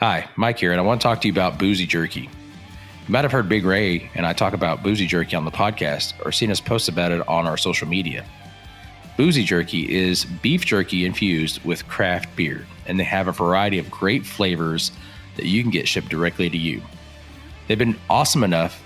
Hi, 0.00 0.30
Mike 0.34 0.58
here, 0.58 0.72
and 0.72 0.80
I 0.80 0.82
want 0.82 0.98
to 0.98 1.06
talk 1.06 1.20
to 1.20 1.28
you 1.28 1.32
about 1.34 1.58
Boozy 1.58 1.84
Jerky. 1.84 2.22
You 2.22 2.28
might 3.08 3.22
have 3.22 3.32
heard 3.32 3.50
Big 3.50 3.66
Ray 3.66 4.10
and 4.14 4.24
I 4.24 4.32
talk 4.32 4.54
about 4.54 4.82
Boozy 4.82 5.06
Jerky 5.06 5.36
on 5.36 5.44
the 5.44 5.50
podcast 5.50 6.14
or 6.24 6.32
seen 6.32 6.50
us 6.50 6.58
post 6.58 6.88
about 6.88 7.12
it 7.12 7.28
on 7.28 7.46
our 7.46 7.58
social 7.58 7.86
media. 7.86 8.24
Boozy 9.18 9.44
Jerky 9.44 9.94
is 9.94 10.24
beef 10.24 10.64
jerky 10.64 11.04
infused 11.04 11.62
with 11.66 11.86
craft 11.86 12.34
beer, 12.34 12.66
and 12.86 12.98
they 12.98 13.04
have 13.04 13.28
a 13.28 13.32
variety 13.32 13.78
of 13.78 13.90
great 13.90 14.24
flavors 14.24 14.90
that 15.36 15.44
you 15.44 15.60
can 15.60 15.70
get 15.70 15.86
shipped 15.86 16.08
directly 16.08 16.48
to 16.48 16.56
you. 16.56 16.80
They've 17.68 17.76
been 17.76 17.98
awesome 18.08 18.42
enough 18.42 18.82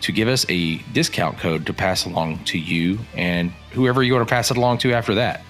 to 0.00 0.10
give 0.10 0.26
us 0.26 0.44
a 0.48 0.78
discount 0.92 1.38
code 1.38 1.64
to 1.66 1.72
pass 1.72 2.06
along 2.06 2.42
to 2.46 2.58
you 2.58 2.98
and 3.14 3.52
whoever 3.70 4.02
you 4.02 4.14
want 4.14 4.26
to 4.26 4.34
pass 4.34 4.50
it 4.50 4.56
along 4.56 4.78
to 4.78 4.94
after 4.94 5.14
that. 5.14 5.42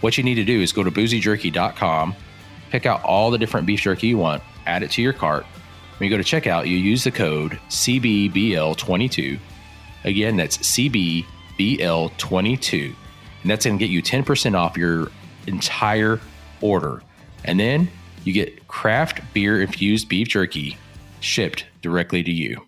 What 0.00 0.18
you 0.18 0.24
need 0.24 0.34
to 0.34 0.44
do 0.44 0.60
is 0.60 0.72
go 0.72 0.82
to 0.82 0.90
boozyjerky.com, 0.90 2.16
pick 2.72 2.86
out 2.86 3.04
all 3.04 3.30
the 3.30 3.36
different 3.36 3.66
beef 3.66 3.82
jerky 3.82 4.06
you 4.08 4.16
want, 4.16 4.42
add 4.66 4.82
it 4.82 4.90
to 4.92 5.02
your 5.02 5.12
cart. 5.12 5.44
When 5.98 6.10
you 6.10 6.16
go 6.16 6.20
to 6.20 6.40
checkout, 6.40 6.66
you 6.66 6.78
use 6.78 7.04
the 7.04 7.10
code 7.10 7.60
CBBL22. 7.68 9.38
Again, 10.04 10.36
that's 10.36 10.56
CBBL22. 10.56 12.94
And 13.42 13.50
that's 13.50 13.66
going 13.66 13.78
to 13.78 13.84
get 13.84 13.92
you 13.92 14.02
10% 14.02 14.56
off 14.56 14.78
your 14.78 15.10
entire 15.46 16.18
order. 16.62 17.02
And 17.44 17.60
then 17.60 17.90
you 18.24 18.32
get 18.32 18.66
craft 18.68 19.20
beer 19.34 19.60
infused 19.60 20.08
beef 20.08 20.28
jerky 20.28 20.78
shipped 21.20 21.66
directly 21.82 22.22
to 22.22 22.32
you. 22.32 22.66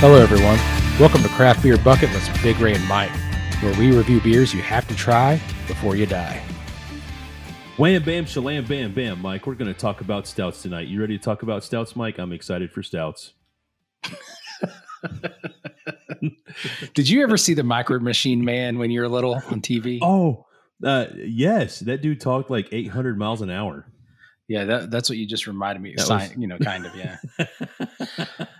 Hello, 0.00 0.14
everyone. 0.14 0.58
Welcome 1.00 1.24
to 1.24 1.28
Craft 1.30 1.60
Beer 1.60 1.76
Bucket 1.76 2.08
with 2.12 2.40
Big 2.40 2.56
Ray 2.60 2.72
and 2.72 2.86
Mike, 2.86 3.10
where 3.60 3.76
we 3.80 3.90
review 3.90 4.20
beers 4.20 4.54
you 4.54 4.62
have 4.62 4.86
to 4.86 4.94
try 4.94 5.40
before 5.66 5.96
you 5.96 6.06
die. 6.06 6.40
Wham, 7.78 8.04
bam, 8.04 8.24
shalam, 8.24 8.68
bam, 8.68 8.94
bam. 8.94 9.20
Mike, 9.20 9.44
we're 9.44 9.56
going 9.56 9.74
to 9.74 9.76
talk 9.76 10.00
about 10.00 10.28
stouts 10.28 10.62
tonight. 10.62 10.86
You 10.86 11.00
ready 11.00 11.18
to 11.18 11.24
talk 11.24 11.42
about 11.42 11.64
stouts, 11.64 11.96
Mike? 11.96 12.18
I'm 12.18 12.30
excited 12.30 12.70
for 12.70 12.80
stouts. 12.80 13.32
Did 16.94 17.08
you 17.08 17.24
ever 17.24 17.36
see 17.36 17.54
the 17.54 17.64
Micro 17.64 17.98
Machine 17.98 18.44
Man 18.44 18.78
when 18.78 18.92
you 18.92 19.00
were 19.00 19.08
little 19.08 19.34
on 19.34 19.60
TV? 19.60 19.98
Oh, 20.00 20.46
uh, 20.84 21.06
yes. 21.16 21.80
That 21.80 22.02
dude 22.02 22.20
talked 22.20 22.50
like 22.50 22.68
800 22.70 23.18
miles 23.18 23.42
an 23.42 23.50
hour. 23.50 23.90
Yeah, 24.46 24.64
that, 24.64 24.92
that's 24.92 25.08
what 25.08 25.18
you 25.18 25.26
just 25.26 25.48
reminded 25.48 25.82
me. 25.82 25.96
Was- 25.98 26.36
you 26.36 26.46
know, 26.46 26.58
kind 26.58 26.86
of, 26.86 26.94
yeah. 26.94 27.16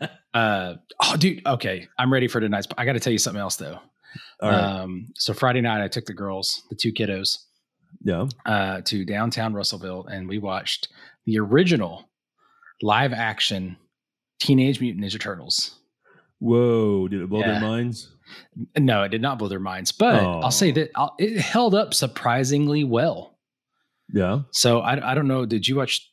Uh, 0.34 0.74
oh, 1.02 1.16
dude. 1.16 1.46
Okay, 1.46 1.88
I'm 1.98 2.12
ready 2.12 2.28
for 2.28 2.40
tonight's. 2.40 2.66
I 2.76 2.84
got 2.84 2.92
to 2.94 3.00
tell 3.00 3.12
you 3.12 3.18
something 3.18 3.40
else 3.40 3.56
though. 3.56 3.78
Right. 4.42 4.54
Um, 4.54 5.08
so 5.16 5.32
Friday 5.34 5.60
night, 5.60 5.82
I 5.82 5.88
took 5.88 6.06
the 6.06 6.12
girls, 6.14 6.62
the 6.70 6.76
two 6.76 6.92
kiddos, 6.92 7.38
yeah. 8.02 8.26
uh, 8.46 8.80
to 8.82 9.04
downtown 9.04 9.52
Russellville, 9.54 10.06
and 10.06 10.28
we 10.28 10.38
watched 10.38 10.88
the 11.26 11.38
original 11.38 12.08
live 12.82 13.12
action 13.12 13.76
Teenage 14.40 14.80
Mutant 14.80 15.04
Ninja 15.04 15.20
Turtles. 15.20 15.78
Whoa. 16.38 17.08
Did 17.08 17.20
it 17.22 17.28
blow 17.28 17.40
Yeah. 17.40 17.52
their 17.52 17.60
minds? 17.60 18.14
No, 18.78 19.02
it 19.02 19.08
did 19.08 19.20
not 19.22 19.38
blow 19.38 19.48
their 19.48 19.58
minds, 19.58 19.90
but 19.90 20.14
I'll 20.22 20.50
say 20.50 20.70
Oh. 20.70 20.74
that 20.74 20.90
I'll, 20.94 21.14
it 21.18 21.38
held 21.40 21.74
up 21.74 21.92
surprisingly 21.94 22.84
well. 22.84 23.36
Yeah. 24.12 24.40
So 24.52 24.80
I, 24.80 25.10
I 25.12 25.14
don't 25.14 25.26
know. 25.28 25.44
Did 25.46 25.66
you 25.66 25.74
watch 25.76 26.08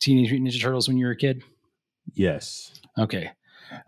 Teenage 0.00 0.30
Mutant 0.32 0.50
Ninja 0.50 0.60
Turtles 0.60 0.88
when 0.88 0.98
you 0.98 1.06
were 1.06 1.12
a 1.12 1.16
kid? 1.16 1.42
Yes. 2.14 2.72
Okay. 2.98 3.30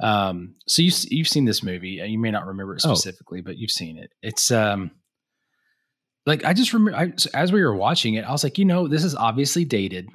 Um, 0.00 0.54
so 0.66 0.82
you 0.82 0.90
you've 1.10 1.28
seen 1.28 1.44
this 1.44 1.62
movie. 1.62 2.00
and 2.00 2.10
You 2.10 2.18
may 2.18 2.30
not 2.30 2.46
remember 2.46 2.74
it 2.76 2.82
Oh. 2.84 2.94
specifically, 2.94 3.40
but 3.40 3.56
you've 3.58 3.70
seen 3.70 3.98
it. 3.98 4.10
It's 4.22 4.50
um, 4.50 4.90
like 6.26 6.44
I 6.44 6.52
just 6.52 6.72
remember 6.72 6.98
I, 6.98 7.12
as 7.34 7.52
we 7.52 7.62
were 7.62 7.74
watching 7.74 8.14
it, 8.14 8.24
I 8.24 8.32
was 8.32 8.44
like, 8.44 8.58
you 8.58 8.64
know, 8.64 8.88
this 8.88 9.04
is 9.04 9.14
obviously 9.14 9.64
dated, 9.64 10.08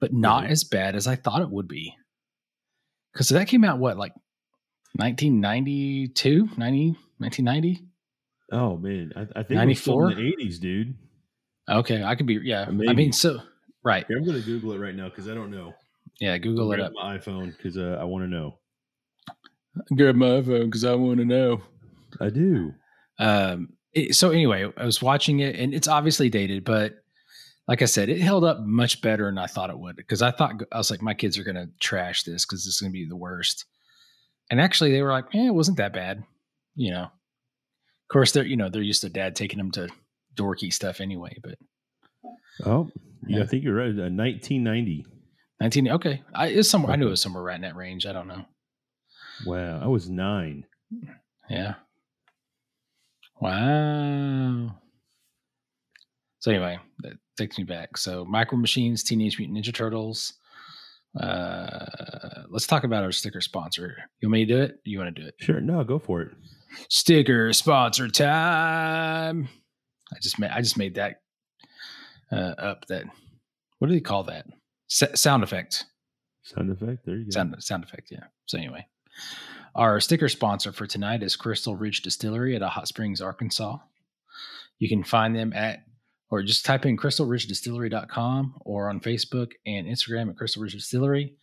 but 0.00 0.12
not 0.12 0.42
Right. 0.42 0.50
as 0.52 0.64
bad 0.64 0.94
as 0.94 1.06
I 1.06 1.16
thought 1.16 1.42
it 1.42 1.50
would 1.50 1.68
be. 1.68 1.94
Because 3.12 3.28
that 3.30 3.48
came 3.48 3.64
out 3.64 3.78
what 3.78 3.96
like 3.96 4.12
1992, 4.96 6.48
90, 6.56 6.96
1990? 7.18 7.84
Oh, 8.52 8.76
man. 8.76 9.12
I, 9.16 9.20
I 9.40 9.42
think 9.42 9.60
it 9.60 9.66
was 9.66 9.80
still 9.80 9.98
94? 10.00 10.10
in 10.12 10.16
the 10.16 10.44
80s, 10.46 10.60
dude. 10.60 10.94
Okay, 11.70 12.02
I 12.02 12.14
could 12.14 12.26
be. 12.26 12.38
Yeah, 12.42 12.64
I 12.66 12.70
mean, 12.94 13.12
so 13.12 13.40
right. 13.84 14.06
Here, 14.08 14.16
I'm 14.16 14.24
going 14.24 14.38
to 14.40 14.44
Google 14.46 14.72
it 14.72 14.78
right 14.78 14.94
now 14.94 15.08
because 15.10 15.28
I 15.28 15.34
don't 15.34 15.50
know. 15.50 15.74
Yeah, 16.18 16.38
Google 16.38 16.72
it 16.72 16.76
Grab 16.76 16.88
up. 16.88 16.92
my 16.94 17.18
iPhone 17.18 17.54
because 17.56 17.76
uh, 17.76 17.98
I 18.00 18.04
want 18.04 18.24
to 18.24 18.28
know. 18.28 18.58
Grab 19.94 20.16
my 20.16 20.26
iPhone 20.26 20.66
because 20.66 20.84
I 20.84 20.94
want 20.94 21.18
to 21.18 21.24
know. 21.24 21.62
I 22.20 22.30
do. 22.30 22.72
Um, 23.18 23.70
it- 23.92 24.14
so 24.16 24.30
anyway, 24.30 24.70
I 24.76 24.84
was 24.84 25.00
watching 25.02 25.40
it, 25.40 25.56
and 25.56 25.72
it's 25.74 25.88
obviously 25.88 26.28
dated, 26.30 26.64
but 26.64 26.94
like 27.68 27.82
I 27.82 27.86
said, 27.86 28.08
it 28.08 28.20
held 28.20 28.44
up 28.44 28.60
much 28.60 29.02
better 29.02 29.26
than 29.26 29.38
I 29.38 29.46
thought 29.46 29.70
it 29.70 29.78
would. 29.78 29.96
Because 29.96 30.22
I 30.22 30.30
thought 30.30 30.62
I 30.72 30.78
was 30.78 30.90
like, 30.90 31.02
my 31.02 31.14
kids 31.14 31.38
are 31.38 31.44
gonna 31.44 31.68
trash 31.80 32.22
this 32.22 32.44
because 32.46 32.64
this 32.64 32.74
is 32.74 32.80
gonna 32.80 32.92
be 32.92 33.06
the 33.06 33.16
worst. 33.16 33.66
And 34.50 34.60
actually, 34.60 34.92
they 34.92 35.02
were 35.02 35.12
like, 35.12 35.26
"Eh, 35.34 35.46
it 35.48 35.54
wasn't 35.54 35.76
that 35.76 35.92
bad," 35.92 36.24
you 36.74 36.90
know. 36.90 37.02
Of 37.04 38.08
course, 38.10 38.32
they're 38.32 38.46
you 38.46 38.56
know 38.56 38.70
they're 38.70 38.80
used 38.82 39.02
to 39.02 39.10
dad 39.10 39.36
taking 39.36 39.58
them 39.58 39.70
to 39.72 39.88
dorky 40.34 40.72
stuff 40.72 41.00
anyway. 41.02 41.36
But 41.42 41.58
Oh, 42.64 42.90
yeah. 43.26 43.38
Yeah. 43.38 43.42
I 43.44 43.46
think 43.46 43.62
you're 43.64 43.74
right. 43.74 43.90
Uh, 43.90 44.08
1990. 44.10 45.04
nineteen, 45.60 45.88
okay, 45.90 46.22
I 46.34 46.46
it's 46.48 46.70
somewhere. 46.70 46.92
I 46.92 46.96
knew 46.96 47.08
it 47.08 47.10
was 47.10 47.20
somewhere 47.20 47.42
right 47.42 47.56
in 47.56 47.60
that 47.62 47.76
range. 47.76 48.06
I 48.06 48.12
don't 48.12 48.28
know. 48.28 48.46
Wow. 49.46 49.80
I 49.82 49.86
was 49.86 50.08
nine. 50.08 50.64
Yeah. 51.48 51.74
Wow. 53.40 54.76
So 56.40 56.50
anyway, 56.50 56.78
that 57.00 57.14
takes 57.36 57.58
me 57.58 57.64
back. 57.64 57.96
So 57.96 58.24
Micro 58.24 58.58
Machines, 58.58 59.02
Teenage 59.02 59.38
Mutant 59.38 59.58
Ninja 59.58 59.74
Turtles. 59.74 60.34
Uh, 61.18 62.44
let's 62.50 62.66
talk 62.66 62.84
about 62.84 63.02
our 63.02 63.12
sticker 63.12 63.40
sponsor. 63.40 63.96
You 64.20 64.28
want 64.28 64.32
me 64.32 64.44
to 64.46 64.54
do 64.54 64.62
it? 64.62 64.80
You 64.84 64.98
want 64.98 65.14
to 65.14 65.22
do 65.22 65.26
it? 65.26 65.34
Sure. 65.40 65.60
No, 65.60 65.82
go 65.84 65.98
for 65.98 66.22
it. 66.22 66.30
Sticker 66.88 67.52
sponsor 67.52 68.08
time. 68.08 69.48
I 70.12 70.18
just 70.20 70.38
made 70.38 70.50
I 70.50 70.60
just 70.60 70.76
made 70.78 70.94
that 70.94 71.20
uh, 72.30 72.54
up. 72.58 72.86
That 72.88 73.04
what 73.78 73.88
do 73.88 73.94
they 73.94 74.00
call 74.00 74.24
that? 74.24 74.46
S- 74.90 75.20
sound 75.20 75.42
effect. 75.42 75.84
Sound 76.42 76.70
effect. 76.70 77.04
There 77.04 77.16
you 77.16 77.24
go. 77.24 77.30
Sound 77.30 77.54
sound 77.62 77.84
effect, 77.84 78.08
yeah. 78.10 78.24
So 78.46 78.58
anyway, 78.58 78.86
our 79.74 80.00
sticker 80.00 80.28
sponsor 80.28 80.72
for 80.72 80.86
tonight 80.86 81.22
is 81.22 81.36
Crystal 81.36 81.76
Ridge 81.76 82.02
Distillery 82.02 82.56
at 82.56 82.62
Hot 82.62 82.88
Springs, 82.88 83.20
Arkansas. 83.20 83.78
You 84.78 84.88
can 84.88 85.04
find 85.04 85.34
them 85.34 85.52
at 85.52 85.84
or 86.30 86.42
just 86.42 86.64
type 86.64 86.84
in 86.84 86.96
crystalridgedistillery.com 86.96 88.54
or 88.60 88.90
on 88.90 89.00
Facebook 89.00 89.52
and 89.66 89.86
Instagram 89.86 90.28
at 90.30 90.36
Crystal 90.36 90.62
Ridge 90.62 90.74
Distillery. 90.74 91.36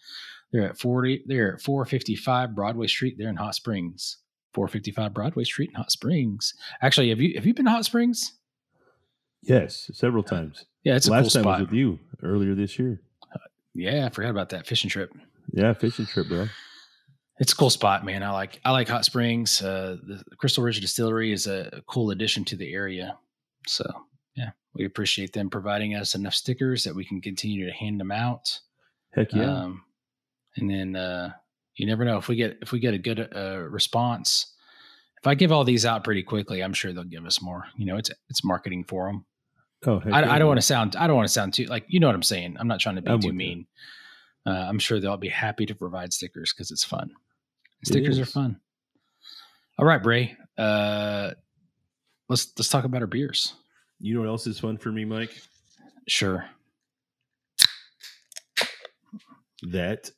They're 0.51 0.69
at 0.69 0.77
40 0.77 1.23
they're 1.25 1.55
at 1.55 1.61
455 1.61 2.55
Broadway 2.55 2.87
Street 2.87 3.15
there 3.17 3.29
in 3.29 3.35
Hot 3.35 3.55
Springs. 3.55 4.17
455 4.53 5.13
Broadway 5.13 5.43
Street 5.43 5.69
in 5.69 5.75
Hot 5.75 5.91
Springs. 5.91 6.53
Actually, 6.81 7.09
have 7.09 7.19
you 7.19 7.33
have 7.35 7.45
you 7.45 7.53
been 7.53 7.65
to 7.65 7.71
Hot 7.71 7.85
Springs? 7.85 8.33
Yes, 9.41 9.91
several 9.93 10.23
times. 10.23 10.65
Yeah, 10.83 10.95
it's 10.95 11.07
a 11.07 11.11
Last 11.11 11.23
cool 11.23 11.29
time 11.29 11.43
spot. 11.43 11.59
was 11.59 11.69
with 11.69 11.77
you 11.77 11.99
earlier 12.23 12.55
this 12.55 12.79
year. 12.79 13.01
Yeah, 13.73 14.05
I 14.05 14.09
forgot 14.09 14.29
about 14.29 14.49
that 14.49 14.65
fishing 14.65 14.89
trip. 14.89 15.11
Yeah, 15.51 15.73
fishing 15.73 16.05
trip, 16.05 16.27
bro. 16.29 16.47
It's 17.37 17.51
a 17.51 17.55
cool 17.55 17.69
spot, 17.69 18.05
man. 18.05 18.23
I 18.23 18.31
like 18.31 18.61
I 18.63 18.71
like 18.71 18.87
Hot 18.87 19.03
Springs. 19.03 19.61
Uh, 19.61 19.97
the 20.01 20.23
Crystal 20.37 20.63
Ridge 20.63 20.79
Distillery 20.79 21.33
is 21.33 21.47
a, 21.47 21.81
cool 21.87 22.11
addition 22.11 22.45
to 22.45 22.55
the 22.55 22.73
area. 22.73 23.17
So 23.67 23.85
yeah, 24.35 24.51
we 24.73 24.85
appreciate 24.85 25.33
them 25.33 25.49
providing 25.49 25.95
us 25.95 26.15
enough 26.15 26.33
stickers 26.33 26.85
that 26.85 26.95
we 26.95 27.03
can 27.03 27.21
continue 27.21 27.65
to 27.65 27.73
hand 27.73 27.99
them 27.99 28.11
out. 28.11 28.59
Heck 29.13 29.33
yeah. 29.33 29.63
Um, 29.63 29.83
and 30.55 30.69
then 30.69 30.95
uh, 30.95 31.31
you 31.75 31.85
never 31.85 32.05
know 32.05 32.17
if 32.17 32.29
we 32.29 32.37
get 32.37 32.57
if 32.61 32.71
we 32.71 32.79
get 32.79 32.93
a 32.93 32.99
good 32.99 33.29
uh, 33.35 33.59
response. 33.59 34.53
If 35.21 35.27
I 35.27 35.35
give 35.35 35.51
all 35.51 35.63
these 35.63 35.85
out 35.85 36.03
pretty 36.03 36.23
quickly, 36.23 36.63
I'm 36.63 36.73
sure 36.73 36.93
they'll 36.93 37.03
give 37.03 37.25
us 37.25 37.41
more. 37.41 37.65
You 37.77 37.85
know, 37.85 37.97
it's 37.97 38.11
it's 38.29 38.45
marketing 38.45 38.85
for 38.85 39.07
them. 39.07 39.25
oh, 39.87 40.01
I, 40.05 40.21
yeah, 40.21 40.31
I 40.31 40.39
don't 40.39 40.47
want 40.47 40.59
to 40.59 40.65
sound 40.65 40.95
I 40.95 41.07
don't 41.07 41.17
want 41.17 41.27
to 41.27 41.33
sound 41.33 41.53
too 41.53 41.65
like 41.65 41.83
you 41.89 41.99
know 41.99 42.07
what 42.07 42.15
I'm 42.15 42.23
saying. 42.23 42.55
I'm 42.57 42.67
not 42.69 42.79
trying 42.79 42.95
to 42.95 43.01
be 43.01 43.11
I'm 43.11 43.19
too 43.19 43.33
mean. 43.33 43.67
Uh, 44.45 44.51
I'm 44.51 44.79
sure 44.79 44.99
they'll 44.99 45.17
be 45.17 45.27
happy 45.27 45.65
to 45.65 45.75
provide 45.75 46.13
stickers 46.13 46.53
because 46.53 46.71
it's 46.71 46.83
fun. 46.83 47.09
Stickers 47.85 48.19
are 48.19 48.25
fun. 48.25 48.59
All 49.77 49.85
right, 49.85 50.01
Bray. 50.01 50.35
Uh, 50.57 51.31
let's 52.29 52.51
let's 52.57 52.69
talk 52.69 52.83
about 52.83 53.01
our 53.01 53.07
beers. 53.07 53.53
You 53.99 54.15
know 54.15 54.21
what 54.21 54.29
else 54.29 54.47
is 54.47 54.59
fun 54.59 54.77
for 54.77 54.91
me, 54.91 55.05
Mike? 55.05 55.39
Sure, 56.07 56.45
That 59.63 60.09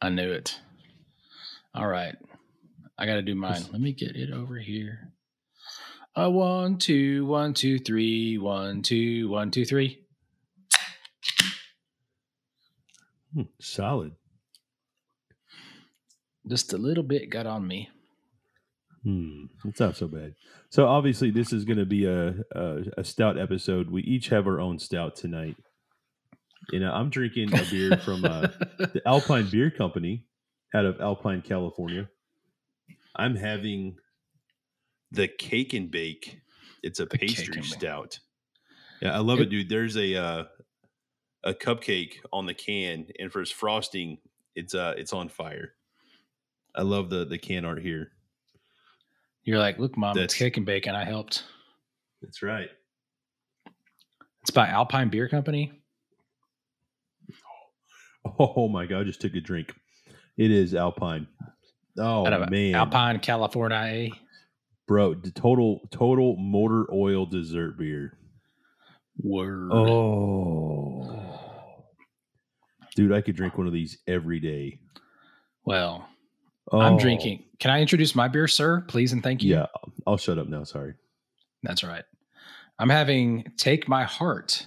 I 0.00 0.08
knew 0.08 0.30
it. 0.32 0.58
All 1.74 1.86
right, 1.86 2.14
I 2.98 3.06
got 3.06 3.14
to 3.14 3.22
do 3.22 3.34
mine. 3.34 3.62
Let 3.72 3.80
me 3.80 3.92
get 3.92 4.16
it 4.16 4.32
over 4.32 4.56
here. 4.56 5.12
A 6.14 6.30
one, 6.30 6.78
two, 6.78 7.26
one, 7.26 7.54
two, 7.54 7.78
three, 7.78 8.38
one, 8.38 8.82
two, 8.82 9.28
one, 9.28 9.50
two, 9.50 9.64
three. 9.64 10.00
hmm, 13.34 13.42
solid. 13.60 14.12
Just 16.48 16.72
a 16.72 16.78
little 16.78 17.02
bit 17.02 17.30
got 17.30 17.46
on 17.46 17.66
me. 17.66 17.88
Hmm, 19.02 19.44
it's 19.64 19.80
not 19.80 19.96
so 19.96 20.08
bad. 20.08 20.34
So 20.70 20.86
obviously, 20.86 21.30
this 21.30 21.52
is 21.52 21.64
going 21.64 21.78
to 21.78 21.86
be 21.86 22.04
a, 22.06 22.34
a 22.52 22.76
a 22.98 23.04
stout 23.04 23.38
episode. 23.38 23.90
We 23.90 24.02
each 24.02 24.28
have 24.30 24.46
our 24.46 24.60
own 24.60 24.78
stout 24.78 25.16
tonight. 25.16 25.56
You 26.72 26.80
know, 26.80 26.90
I'm 26.92 27.10
drinking 27.10 27.54
a 27.54 27.62
beer 27.70 27.96
from 27.98 28.24
uh, 28.24 28.48
the 28.78 29.02
Alpine 29.06 29.48
Beer 29.50 29.70
Company 29.70 30.24
out 30.74 30.84
of 30.84 31.00
Alpine, 31.00 31.42
California. 31.42 32.08
I'm 33.14 33.36
having 33.36 33.96
the 35.12 35.28
Cake 35.28 35.72
and 35.72 35.90
Bake. 35.90 36.40
It's 36.82 36.98
a 37.00 37.06
The 37.06 37.18
pastry 37.18 37.62
stout. 37.62 38.18
Yeah, 39.00 39.14
I 39.14 39.18
love 39.18 39.38
it, 39.38 39.44
It- 39.44 39.50
dude. 39.50 39.68
There's 39.68 39.96
a 39.96 40.16
uh, 40.16 40.44
a 41.44 41.54
cupcake 41.54 42.14
on 42.32 42.46
the 42.46 42.54
can, 42.54 43.06
and 43.20 43.30
for 43.30 43.40
its 43.40 43.50
frosting, 43.52 44.18
it's 44.56 44.74
uh 44.74 44.94
it's 44.96 45.12
on 45.12 45.28
fire. 45.28 45.74
I 46.76 46.82
love 46.82 47.10
the 47.10 47.24
the 47.24 47.38
can 47.38 47.64
art 47.64 47.80
here. 47.82 48.12
You're 49.44 49.58
like, 49.58 49.78
look, 49.78 49.96
mom, 49.96 50.10
it's 50.10 50.34
That's- 50.34 50.34
cake 50.34 50.56
and 50.56 50.66
bacon. 50.66 50.94
I 50.94 51.04
helped. 51.04 51.44
That's 52.22 52.42
right. 52.42 52.68
It's 54.42 54.50
by 54.50 54.68
Alpine 54.68 55.08
Beer 55.08 55.28
Company. 55.28 55.72
Oh 58.40 58.66
my 58.68 58.86
god! 58.86 59.02
I 59.02 59.04
just 59.04 59.20
took 59.20 59.34
a 59.36 59.40
drink. 59.40 59.72
It 60.36 60.50
is 60.50 60.74
Alpine. 60.74 61.28
Oh 61.96 62.24
man, 62.50 62.74
Alpine, 62.74 63.20
California. 63.20 64.08
bro! 64.88 65.14
The 65.14 65.30
total 65.30 65.88
total 65.92 66.36
motor 66.36 66.92
oil 66.92 67.24
dessert 67.26 67.78
beer. 67.78 68.18
Word. 69.22 69.70
Oh, 69.72 71.46
dude, 72.96 73.12
I 73.12 73.20
could 73.20 73.36
drink 73.36 73.56
one 73.56 73.68
of 73.68 73.72
these 73.72 73.98
every 74.08 74.40
day. 74.40 74.80
Well, 75.64 76.08
Oh, 76.72 76.80
I'm 76.80 76.96
drinking. 76.96 77.44
Can 77.60 77.70
I 77.70 77.80
introduce 77.80 78.14
my 78.14 78.28
beer, 78.28 78.48
sir? 78.48 78.82
Please 78.88 79.12
and 79.12 79.22
thank 79.22 79.42
you. 79.42 79.54
Yeah, 79.54 79.66
I'll 80.06 80.16
shut 80.16 80.38
up 80.38 80.48
now. 80.48 80.64
Sorry. 80.64 80.94
That's 81.62 81.84
right. 81.84 82.04
I'm 82.78 82.90
having 82.90 83.52
Take 83.56 83.88
My 83.88 84.04
Heart. 84.04 84.66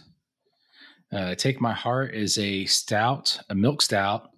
Uh, 1.12 1.36
Take 1.36 1.60
My 1.62 1.74
Heart 1.74 2.14
is 2.14 2.38
a 2.38 2.66
stout, 2.66 3.38
a 3.50 3.56
milk 3.56 3.82
stout. 3.82 4.30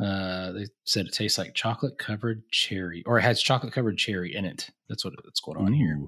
Uh, 0.00 0.52
they 0.52 0.66
said 0.84 1.06
it 1.06 1.12
tastes 1.12 1.38
like 1.38 1.54
chocolate 1.54 1.98
covered 1.98 2.48
cherry, 2.50 3.04
or 3.06 3.18
it 3.18 3.22
has 3.22 3.40
chocolate 3.40 3.72
covered 3.72 3.96
cherry 3.96 4.34
in 4.34 4.44
it. 4.44 4.70
That's 4.88 5.04
what 5.04 5.14
that's 5.24 5.40
going 5.40 5.58
on 5.58 5.72
here. 5.72 6.00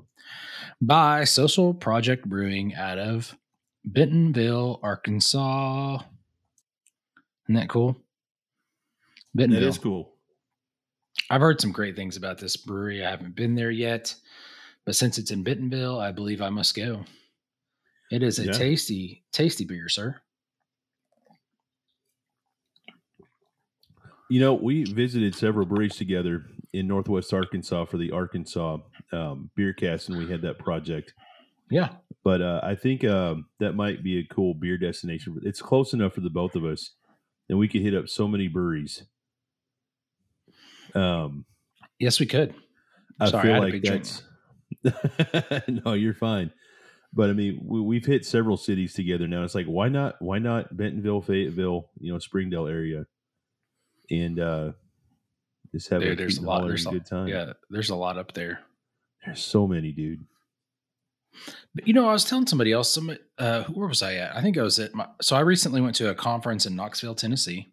By 0.80 1.22
Social 1.24 1.72
Project 1.72 2.28
Brewing 2.28 2.74
out 2.74 2.98
of 2.98 3.36
Bentonville, 3.84 4.80
Arkansas. 4.82 5.98
Isn't 7.48 7.54
that 7.54 7.68
cool? 7.68 7.96
Bentonville. 9.36 9.68
is 9.68 9.78
cool. 9.78 10.15
I've 11.30 11.40
heard 11.40 11.60
some 11.60 11.72
great 11.72 11.96
things 11.96 12.16
about 12.16 12.38
this 12.38 12.56
brewery. 12.56 13.04
I 13.04 13.10
haven't 13.10 13.34
been 13.36 13.54
there 13.54 13.70
yet, 13.70 14.14
but 14.84 14.96
since 14.96 15.18
it's 15.18 15.30
in 15.30 15.42
Bentonville, 15.42 16.00
I 16.00 16.12
believe 16.12 16.40
I 16.42 16.50
must 16.50 16.74
go. 16.74 17.04
It 18.10 18.22
is 18.22 18.38
a 18.38 18.46
Yeah. 18.46 18.52
tasty, 18.52 19.24
tasty 19.32 19.64
beer, 19.64 19.88
sir. 19.88 20.20
You 24.28 24.40
know, 24.40 24.54
we 24.54 24.84
visited 24.84 25.34
several 25.34 25.66
breweries 25.66 25.96
together 25.96 26.46
in 26.72 26.88
Northwest 26.88 27.32
Arkansas 27.32 27.84
for 27.84 27.96
the 27.96 28.10
Arkansas 28.10 28.78
um, 29.12 29.50
Beer 29.54 29.72
Cast, 29.72 30.08
and 30.08 30.18
we 30.18 30.26
had 30.26 30.42
that 30.42 30.58
project. 30.58 31.14
Yeah, 31.70 31.96
But 32.24 32.42
uh, 32.42 32.60
I 32.62 32.74
think 32.74 33.04
um, 33.04 33.46
that 33.60 33.74
might 33.74 34.02
be 34.02 34.18
a 34.18 34.26
cool 34.26 34.54
beer 34.54 34.78
destination. 34.78 35.38
It's 35.44 35.62
close 35.62 35.92
enough 35.92 36.14
for 36.14 36.20
the 36.20 36.30
both 36.30 36.56
of 36.56 36.64
us, 36.64 36.92
and 37.48 37.58
we 37.58 37.68
could 37.68 37.82
hit 37.82 37.94
up 37.94 38.08
so 38.08 38.26
many 38.26 38.48
breweries. 38.48 39.04
Um, 40.96 41.44
yes, 41.98 42.18
we 42.20 42.26
could. 42.26 42.54
I 43.20 43.30
Sorry, 43.30 43.52
I 43.52 43.54
feel 43.54 43.64
a 43.64 43.68
like 43.70 43.82
that's 43.82 44.22
no, 45.84 45.92
you're 45.94 46.14
fine. 46.14 46.50
But 47.12 47.30
I 47.30 47.32
mean, 47.32 47.60
we, 47.64 47.80
we've 47.80 48.04
hit 48.04 48.26
several 48.26 48.56
cities 48.56 48.94
together 48.94 49.26
now. 49.26 49.42
It's 49.42 49.54
like, 49.54 49.66
why 49.66 49.88
not? 49.88 50.16
Why 50.20 50.38
not 50.38 50.76
Bentonville, 50.76 51.22
Fayetteville, 51.22 51.90
you 51.98 52.12
know, 52.12 52.18
Springdale 52.18 52.66
area, 52.66 53.06
and 54.10 54.38
uh 54.40 54.72
just 55.72 55.88
have 55.90 56.00
There- 56.00 56.12
a 56.12 56.16
there's 56.16 56.38
a 56.38 56.42
lot. 56.42 56.66
There's 56.66 56.86
a, 56.86 56.90
good 56.90 57.06
time. 57.06 57.28
yeah, 57.28 57.52
there's 57.70 57.90
a 57.90 57.96
lot 57.96 58.18
up 58.18 58.32
there. 58.32 58.60
There's 59.24 59.42
so 59.42 59.66
many, 59.66 59.92
dude. 59.92 60.24
But, 61.74 61.86
you 61.86 61.92
know, 61.92 62.08
I 62.08 62.12
was 62.12 62.24
telling 62.24 62.46
somebody 62.46 62.72
else. 62.72 62.90
Some, 62.90 63.14
uh, 63.38 63.64
where 63.64 63.88
was 63.88 64.02
I 64.02 64.14
at? 64.14 64.34
I 64.34 64.40
think 64.42 64.56
I 64.56 64.62
was 64.62 64.78
at 64.78 64.94
my. 64.94 65.06
So 65.20 65.36
I 65.36 65.40
recently 65.40 65.80
went 65.80 65.96
to 65.96 66.08
a 66.10 66.14
conference 66.14 66.64
in 66.66 66.76
Knoxville, 66.76 67.14
Tennessee, 67.14 67.68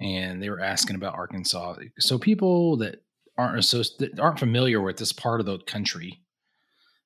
and 0.00 0.42
they 0.42 0.50
were 0.50 0.60
asking 0.60 0.96
about 0.96 1.14
Arkansas. 1.14 1.76
So 1.98 2.18
people 2.18 2.76
that 2.78 3.02
aren't 3.36 3.58
associ- 3.58 3.98
that 3.98 4.20
aren't 4.20 4.38
familiar 4.38 4.80
with 4.80 4.96
this 4.96 5.12
part 5.12 5.40
of 5.40 5.46
the 5.46 5.58
country, 5.60 6.22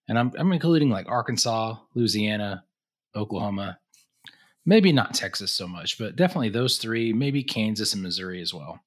and 0.09 0.19
I'm 0.19 0.33
I'm 0.39 0.53
including 0.53 0.91
like 0.91 1.09
Arkansas, 1.09 1.77
Louisiana, 1.95 2.65
Oklahoma, 3.15 3.79
maybe 4.67 4.93
not 4.93 5.15
Texas 5.15 5.53
so 5.53 5.67
much, 5.67 5.99
but 5.99 6.17
definitely 6.17 6.49
those 6.49 6.79
three, 6.79 7.13
maybe 7.13 7.43
Kansas 7.43 7.93
and 7.95 8.03
Missouri 8.03 8.41
as 8.41 8.55
well. 8.55 8.81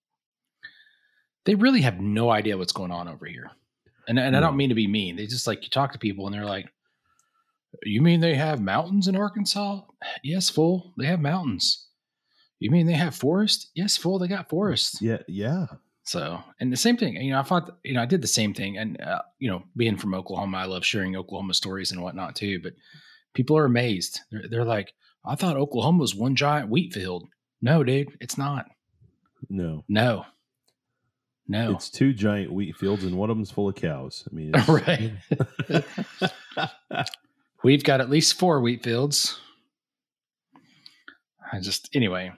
They 1.46 1.56
really 1.56 1.82
have 1.82 2.00
no 2.00 2.30
idea 2.30 2.58
what's 2.58 2.74
going 2.74 2.92
on 2.92 3.08
over 3.08 3.26
here. 3.26 3.52
And, 4.08 4.20
and 4.20 4.36
I 4.36 4.40
don't 4.40 4.58
mean 4.58 4.70
to 4.70 4.76
be 4.76 4.88
mean. 4.88 5.16
They 5.16 5.28
just 5.28 5.48
like 5.48 5.64
you 5.64 5.70
talk 5.70 5.92
to 5.94 6.00
people 6.00 6.26
and 6.26 6.34
they're 6.34 6.46
like, 6.46 6.68
You 7.84 8.02
mean 8.02 8.20
they 8.20 8.36
have 8.36 8.62
mountains 8.62 9.08
in 9.08 9.16
Arkansas? 9.16 9.82
Yes, 10.24 10.50
fool. 10.50 10.94
They 10.98 11.06
have 11.06 11.20
mountains. 11.20 11.87
You 12.60 12.72
mean 12.72 12.88
they 12.88 12.94
have 12.94 13.16
forest? 13.16 13.70
Yes, 13.76 13.98
fool. 13.98 14.18
They 14.20 14.28
got 14.28 14.50
forests. 14.50 15.02
Yeah, 15.02 15.20
yeah. 15.28 15.68
So, 16.04 16.42
and 16.60 16.72
the 16.72 16.78
same 16.78 16.96
thing, 16.98 17.16
you 17.18 17.32
know, 17.32 17.40
I 17.40 17.44
thought, 17.44 17.78
you 17.84 17.94
know, 17.94 18.02
I 18.02 18.06
did 18.06 18.22
the 18.22 18.28
same 18.28 18.54
thing. 18.54 18.78
And, 18.78 19.00
uh, 19.02 19.22
you 19.40 19.50
know, 19.50 19.64
being 19.76 19.98
from 19.98 20.14
Oklahoma, 20.14 20.58
I 20.58 20.66
love 20.66 20.86
sharing 20.86 21.16
Oklahoma 21.18 21.54
stories 21.54 21.92
and 21.92 22.02
whatnot 22.02 22.36
too. 22.36 22.60
But 22.64 22.74
people 23.34 23.58
are 23.58 23.66
amazed. 23.66 24.22
They're, 24.32 24.48
they're 24.50 24.66
like, 24.66 24.94
I 25.26 25.36
thought 25.36 25.58
Oklahoma 25.58 26.00
was 26.00 26.16
one 26.16 26.36
giant 26.36 26.70
wheat 26.70 26.94
field. 26.94 27.26
No, 27.62 27.84
dude, 27.84 28.08
it's 28.22 28.38
not. 28.38 28.68
No, 29.50 29.84
No, 29.90 30.26
no. 31.48 31.74
it's 31.74 31.90
two 31.90 32.14
giant 32.14 32.52
wheat 32.54 32.76
fields, 32.78 33.04
and 33.04 33.18
one 33.18 33.30
of 33.30 33.36
them's 33.38 33.52
full 33.52 33.68
of 33.70 33.76
cows. 33.76 34.28
I 34.32 34.34
mean, 34.36 34.52
it's- 34.56 34.70
right. 36.90 37.08
We've 37.64 37.84
got 37.84 38.02
at 38.02 38.10
least 38.10 38.40
four 38.40 38.62
wheat 38.62 38.84
fields. 38.84 39.40
I 41.52 41.60
just 41.60 41.90
anyway. 41.94 42.32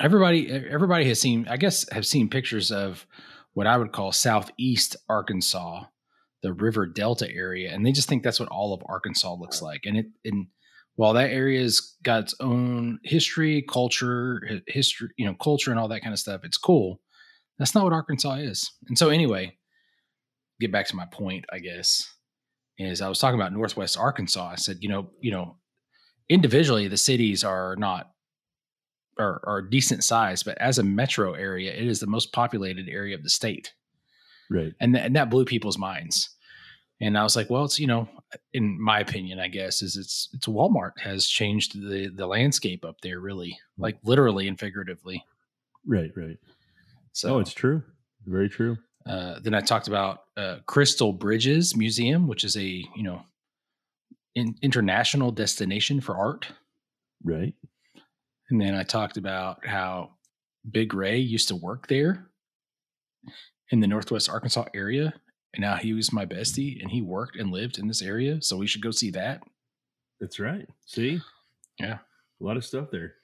Everybody 0.00 0.50
everybody 0.50 1.06
has 1.06 1.20
seen 1.20 1.46
I 1.48 1.56
guess 1.56 1.88
have 1.92 2.06
seen 2.06 2.28
pictures 2.28 2.72
of 2.72 3.06
what 3.52 3.66
I 3.66 3.76
would 3.76 3.92
call 3.92 4.12
southeast 4.12 4.96
Arkansas, 5.08 5.84
the 6.42 6.52
river 6.52 6.86
delta 6.86 7.30
area, 7.30 7.72
and 7.72 7.86
they 7.86 7.92
just 7.92 8.08
think 8.08 8.22
that's 8.22 8.40
what 8.40 8.48
all 8.48 8.74
of 8.74 8.82
Arkansas 8.86 9.34
looks 9.34 9.62
like. 9.62 9.82
And 9.84 9.96
it 9.96 10.06
and 10.24 10.46
while 10.96 11.12
that 11.14 11.30
area's 11.30 11.96
got 12.02 12.24
its 12.24 12.34
own 12.40 12.98
history, 13.02 13.64
culture, 13.68 14.42
history, 14.68 15.08
you 15.16 15.26
know, 15.26 15.34
culture 15.34 15.70
and 15.70 15.80
all 15.80 15.88
that 15.88 16.02
kind 16.02 16.12
of 16.12 16.18
stuff, 16.18 16.42
it's 16.44 16.58
cool. 16.58 17.00
That's 17.58 17.74
not 17.74 17.84
what 17.84 17.92
Arkansas 17.92 18.34
is. 18.34 18.72
And 18.88 18.98
so 18.98 19.08
anyway, 19.10 19.56
get 20.60 20.72
back 20.72 20.86
to 20.88 20.96
my 20.96 21.06
point, 21.06 21.44
I 21.52 21.58
guess, 21.58 22.08
is 22.78 23.00
I 23.00 23.08
was 23.08 23.18
talking 23.18 23.38
about 23.38 23.52
Northwest 23.52 23.98
Arkansas. 23.98 24.50
I 24.50 24.54
said, 24.56 24.78
you 24.80 24.88
know, 24.88 25.10
you 25.20 25.30
know, 25.30 25.56
individually 26.28 26.88
the 26.88 26.96
cities 26.96 27.44
are 27.44 27.76
not 27.76 28.10
are, 29.18 29.40
are 29.44 29.62
decent 29.62 30.04
size, 30.04 30.42
but 30.42 30.58
as 30.58 30.78
a 30.78 30.82
metro 30.82 31.32
area, 31.34 31.72
it 31.72 31.86
is 31.86 32.00
the 32.00 32.06
most 32.06 32.32
populated 32.32 32.88
area 32.88 33.14
of 33.14 33.22
the 33.22 33.30
state, 33.30 33.72
right. 34.50 34.72
and 34.80 34.94
th- 34.94 35.06
and 35.06 35.16
that 35.16 35.30
blew 35.30 35.44
people's 35.44 35.78
minds. 35.78 36.30
And 37.00 37.18
I 37.18 37.22
was 37.22 37.36
like, 37.36 37.50
well, 37.50 37.64
it's 37.64 37.78
you 37.78 37.86
know, 37.86 38.08
in 38.52 38.80
my 38.80 39.00
opinion, 39.00 39.40
I 39.40 39.48
guess 39.48 39.82
is 39.82 39.96
it's 39.96 40.28
it's 40.32 40.46
Walmart 40.46 40.98
has 41.00 41.26
changed 41.26 41.74
the 41.74 42.08
the 42.08 42.26
landscape 42.26 42.84
up 42.84 43.00
there, 43.02 43.20
really, 43.20 43.58
like 43.78 43.98
literally 44.04 44.48
and 44.48 44.58
figuratively. 44.58 45.24
Right, 45.86 46.10
right. 46.16 46.38
So 47.12 47.34
oh, 47.34 47.38
it's 47.40 47.52
true. 47.52 47.82
Very 48.26 48.48
true. 48.48 48.76
Uh, 49.06 49.38
then 49.40 49.54
I 49.54 49.60
talked 49.60 49.86
about 49.86 50.24
uh, 50.36 50.58
Crystal 50.66 51.12
Bridges 51.12 51.76
Museum, 51.76 52.26
which 52.26 52.44
is 52.44 52.56
a 52.56 52.64
you 52.64 53.02
know 53.02 53.22
in, 54.34 54.54
international 54.62 55.30
destination 55.30 56.00
for 56.00 56.16
art. 56.16 56.48
Right. 57.22 57.54
And 58.50 58.60
then 58.60 58.74
I 58.74 58.82
talked 58.82 59.16
about 59.16 59.66
how 59.66 60.10
Big 60.70 60.94
Ray 60.94 61.18
used 61.18 61.48
to 61.48 61.56
work 61.56 61.88
there 61.88 62.26
in 63.70 63.80
the 63.80 63.86
Northwest 63.86 64.28
Arkansas 64.28 64.66
area, 64.74 65.14
and 65.54 65.60
now 65.62 65.76
he 65.76 65.92
was 65.92 66.12
my 66.12 66.26
bestie, 66.26 66.80
and 66.80 66.90
he 66.90 67.00
worked 67.00 67.36
and 67.36 67.50
lived 67.50 67.78
in 67.78 67.88
this 67.88 68.02
area, 68.02 68.42
so 68.42 68.56
we 68.56 68.66
should 68.66 68.82
go 68.82 68.90
see 68.90 69.10
that. 69.12 69.42
That's 70.20 70.38
right. 70.38 70.68
See? 70.86 71.20
Yeah. 71.78 71.98
A 72.40 72.44
lot 72.44 72.56
of 72.56 72.64
stuff 72.64 72.90
there. 72.90 73.14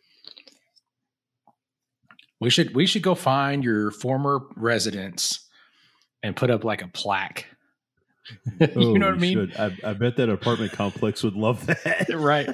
We 2.41 2.49
should 2.49 2.75
we 2.75 2.87
should 2.87 3.03
go 3.03 3.15
find 3.15 3.63
your 3.63 3.91
former 3.91 4.41
residence 4.57 5.47
and 6.23 6.35
put 6.35 6.51
up 6.51 6.65
like 6.65 6.83
a 6.83 6.89
plaque. 6.89 7.47
you 8.61 8.69
Oh, 8.77 8.93
know 8.95 9.07
what 9.07 9.15
I 9.15 9.19
mean? 9.19 9.53
I, 9.59 9.77
I 9.85 9.93
bet 9.95 10.17
that 10.17 10.29
apartment 10.29 10.73
complex 10.73 11.23
would 11.23 11.35
love 11.35 11.65
that. 11.67 12.07
right. 12.15 12.49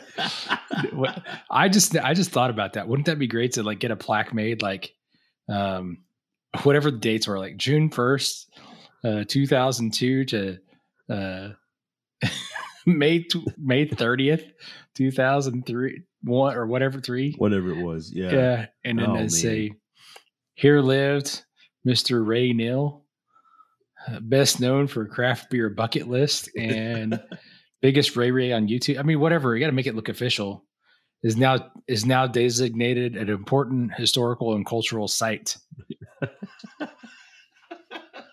I 1.50 1.68
just 1.68 1.96
I 1.96 2.14
just 2.14 2.30
thought 2.30 2.50
about 2.50 2.74
that. 2.74 2.88
Wouldn't 2.88 3.06
that 3.06 3.18
be 3.18 3.26
great 3.26 3.52
to 3.52 3.62
like 3.62 3.78
get 3.80 3.90
a 3.90 3.96
plaque 3.96 4.32
made 4.34 4.62
like 4.62 4.92
um 5.48 5.98
whatever 6.62 6.90
the 6.90 6.98
dates 6.98 7.26
were, 7.26 7.38
like 7.38 7.56
June 7.56 7.90
first, 7.90 8.50
uh, 9.04 9.24
two 9.26 9.46
thousand 9.46 9.92
two 9.94 10.24
to 10.26 10.58
uh, 11.10 11.48
May 12.86 13.24
tw- 13.24 13.58
May 13.58 13.84
thirtieth, 13.86 14.44
two 14.94 15.10
thousand 15.10 15.66
three, 15.66 16.02
one 16.22 16.56
or 16.56 16.66
whatever 16.66 17.00
three. 17.00 17.34
Whatever 17.38 17.70
it 17.70 17.82
was. 17.84 18.12
Yeah. 18.12 18.30
Yeah, 18.30 18.66
and 18.84 18.98
then 18.98 19.10
Oh, 19.10 19.16
they 19.16 19.28
say, 19.28 19.72
"Here 20.54 20.80
lived 20.80 21.42
Mister 21.84 22.22
Ray 22.22 22.52
Neal, 22.52 23.04
Uh, 24.08 24.20
best 24.20 24.60
known 24.60 24.86
for 24.86 25.04
craft 25.06 25.50
beer 25.50 25.68
bucket 25.68 26.06
list 26.08 26.48
and 26.56 27.20
biggest 27.82 28.14
Ray 28.16 28.30
Ray 28.30 28.52
on 28.52 28.68
YouTube." 28.68 28.98
I 28.98 29.02
mean, 29.02 29.18
whatever. 29.20 29.54
You 29.56 29.60
got 29.60 29.66
to 29.66 29.72
make 29.72 29.86
it 29.86 29.94
look 29.96 30.08
official. 30.08 30.64
Is 31.22 31.36
now 31.36 31.70
is 31.88 32.04
now 32.06 32.26
designated 32.26 33.16
an 33.16 33.28
important 33.30 33.92
historical 33.94 34.54
and 34.54 34.64
cultural 34.66 35.08
site. 35.08 35.56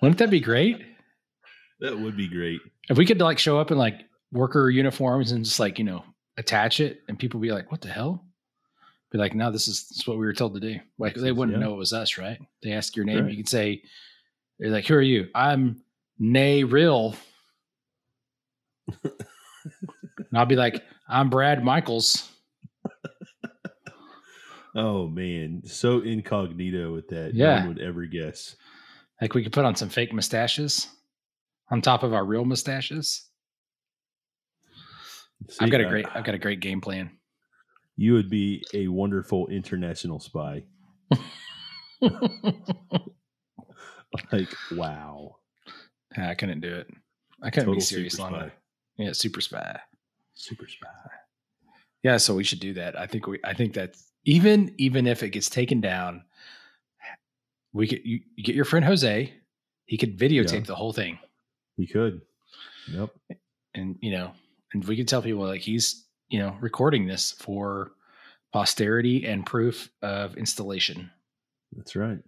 Wouldn't 0.01 0.17
that 0.19 0.29
be 0.29 0.39
great 0.41 0.81
That 1.79 1.97
would 1.97 2.17
be 2.17 2.27
great. 2.27 2.59
if 2.89 2.97
we 2.97 3.05
could 3.05 3.19
like 3.21 3.39
show 3.39 3.57
up 3.57 3.71
in 3.71 3.77
like 3.77 4.01
worker 4.31 4.69
uniforms 4.69 5.31
and 5.31 5.45
just 5.45 5.59
like 5.59 5.77
you 5.79 5.85
know 5.85 6.03
attach 6.37 6.79
it, 6.79 7.01
and 7.07 7.17
people 7.19 7.39
be 7.39 7.51
like, 7.51 7.71
"What 7.71 7.81
the 7.81 7.87
hell?" 7.89 8.25
Be 9.11 9.17
like, 9.19 9.35
"No, 9.35 9.51
this 9.51 9.67
is, 9.67 9.87
this 9.87 9.99
is 9.99 10.07
what 10.07 10.17
we 10.17 10.25
were 10.25 10.33
told 10.33 10.55
to 10.55 10.59
do." 10.59 10.79
Like 10.97 11.13
they 11.15 11.31
wouldn't 11.31 11.57
Yeah. 11.57 11.63
know 11.63 11.73
it 11.75 11.77
was 11.77 11.93
us, 11.93 12.17
right? 12.17 12.39
They 12.63 12.71
ask 12.73 12.95
your 12.95 13.05
name, 13.05 13.23
Right. 13.25 13.31
you 13.31 13.37
can 13.37 13.45
say, 13.45 13.83
"They're 14.63 14.71
like, 14.71 14.87
who 14.87 14.95
are 14.95 15.01
you?" 15.01 15.27
I'm 15.35 15.83
Nay 16.17 16.63
Real. 16.63 17.15
and 19.03 19.11
I'll 20.33 20.45
be 20.45 20.55
like, 20.55 20.81
"I'm 21.09 21.29
Brad 21.29 21.63
Michaels." 21.63 22.31
Oh 24.75 25.07
man, 25.07 25.61
so 25.65 25.99
incognito 25.99 26.93
with 26.93 27.09
that. 27.09 27.35
Yeah. 27.35 27.45
No 27.45 27.59
one 27.59 27.67
would 27.75 27.79
ever 27.81 28.05
guess. 28.05 28.55
Like 29.21 29.33
we 29.33 29.43
could 29.43 29.53
put 29.53 29.65
on 29.65 29.75
some 29.75 29.89
fake 29.89 30.13
mustaches 30.13 30.87
on 31.69 31.81
top 31.81 32.03
of 32.03 32.13
our 32.13 32.25
real 32.25 32.45
mustaches. 32.45 33.27
See, 35.49 35.57
I've 35.59 35.69
got 35.69 35.81
a 35.81 35.85
uh, 35.85 35.89
great, 35.89 36.05
I've 36.15 36.23
got 36.23 36.33
a 36.33 36.39
great 36.39 36.59
game 36.59 36.81
plan. 36.81 37.11
You 37.97 38.13
would 38.13 38.29
be 38.29 38.63
a 38.73 38.87
wonderful 38.87 39.47
international 39.47 40.19
spy. 40.19 40.63
Like 44.31 44.49
wow, 44.75 45.37
I 46.17 46.35
couldn't 46.35 46.61
do 46.61 46.73
it. 46.73 46.87
I 47.41 47.49
couldn't 47.49 47.65
total 47.65 47.75
be 47.75 47.81
serious 47.81 48.19
long 48.19 48.33
enough. 48.35 48.51
Yeah, 48.97 49.11
super 49.13 49.41
spy. 49.41 49.79
Super 50.35 50.67
spy. 50.67 50.87
Yeah, 52.03 52.17
so 52.17 52.35
we 52.35 52.43
should 52.43 52.59
do 52.59 52.73
that. 52.73 52.99
I 52.99 53.07
think 53.07 53.27
we 53.27 53.39
I 53.43 53.53
think 53.53 53.73
that 53.73 53.95
even 54.25 54.73
even 54.77 55.07
if 55.07 55.23
it 55.23 55.29
gets 55.29 55.49
taken 55.49 55.81
down, 55.81 56.23
we 57.73 57.87
could 57.87 58.01
you, 58.05 58.19
you 58.35 58.43
get 58.43 58.55
your 58.55 58.65
friend 58.65 58.85
Jose, 58.85 59.33
he 59.85 59.97
could 59.97 60.17
videotape 60.17 60.53
Yeah. 60.53 60.59
the 60.61 60.75
whole 60.75 60.93
thing. 60.93 61.17
He 61.77 61.87
could. 61.87 62.21
Yep. 62.91 63.09
And 63.73 63.97
you 64.01 64.11
know, 64.11 64.31
and 64.73 64.83
we 64.85 64.95
could 64.95 65.07
tell 65.07 65.21
people 65.21 65.43
like 65.45 65.61
he's, 65.61 66.05
you 66.29 66.39
know, 66.39 66.55
recording 66.61 67.07
this 67.07 67.31
for 67.31 67.91
posterity 68.51 69.25
and 69.25 69.45
proof 69.45 69.89
of 70.01 70.37
installation. 70.37 71.09
That's 71.75 71.95
right. 71.95 72.19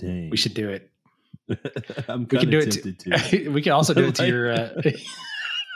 Dang. 0.00 0.30
We 0.30 0.36
should 0.36 0.54
do 0.54 0.70
it. 0.70 0.90
I'm 2.08 2.26
We 2.30 2.38
can 2.38 2.50
do 2.50 2.58
it 2.58 2.70
to, 2.70 3.48
we 3.50 3.62
could 3.62 3.72
also 3.72 3.92
do 3.94 4.04
it 4.06 4.14
to 4.16 4.26
your 4.26 4.52
uh, 4.52 4.82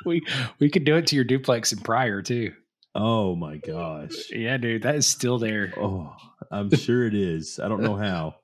we 0.04 0.22
we 0.58 0.70
could 0.70 0.84
do 0.84 0.96
it 0.96 1.06
to 1.08 1.16
your 1.16 1.24
duplex 1.24 1.72
in 1.72 1.80
Pryor 1.80 2.22
too. 2.22 2.52
Oh 2.94 3.34
my 3.34 3.56
gosh. 3.56 4.30
Yeah, 4.30 4.56
dude, 4.56 4.82
that 4.82 4.94
is 4.94 5.06
still 5.06 5.38
there. 5.38 5.72
Oh, 5.76 6.14
I'm 6.50 6.70
sure 6.70 7.06
it 7.06 7.14
is. 7.14 7.58
I 7.58 7.68
don't 7.68 7.82
know 7.82 7.96
how. 7.96 8.36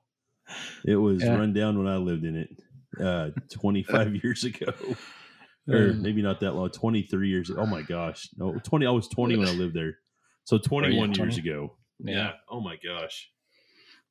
It 0.85 0.97
was 0.97 1.23
Yeah. 1.23 1.35
run 1.37 1.53
down 1.53 1.77
when 1.77 1.87
I 1.87 1.95
lived 1.97 2.25
in 2.25 2.35
it 2.35 2.49
uh 3.01 3.29
25 3.53 4.15
years 4.23 4.43
ago. 4.43 4.73
Or 5.69 5.93
maybe 5.93 6.21
not 6.21 6.41
that 6.41 6.53
long, 6.53 6.69
23 6.69 7.29
years. 7.29 7.49
Oh 7.55 7.65
my 7.65 7.81
gosh. 7.83 8.27
No, 8.35 8.57
20 8.61 8.85
I 8.85 8.89
was 8.89 9.07
20 9.07 9.37
when 9.37 9.47
I 9.47 9.51
lived 9.51 9.73
there. 9.75 9.99
So 10.43 10.57
21 10.57 11.13
years 11.13 11.35
20? 11.35 11.39
ago. 11.39 11.77
yeah. 11.99 12.33
Oh 12.49 12.59
my 12.59 12.75
gosh. 12.83 13.29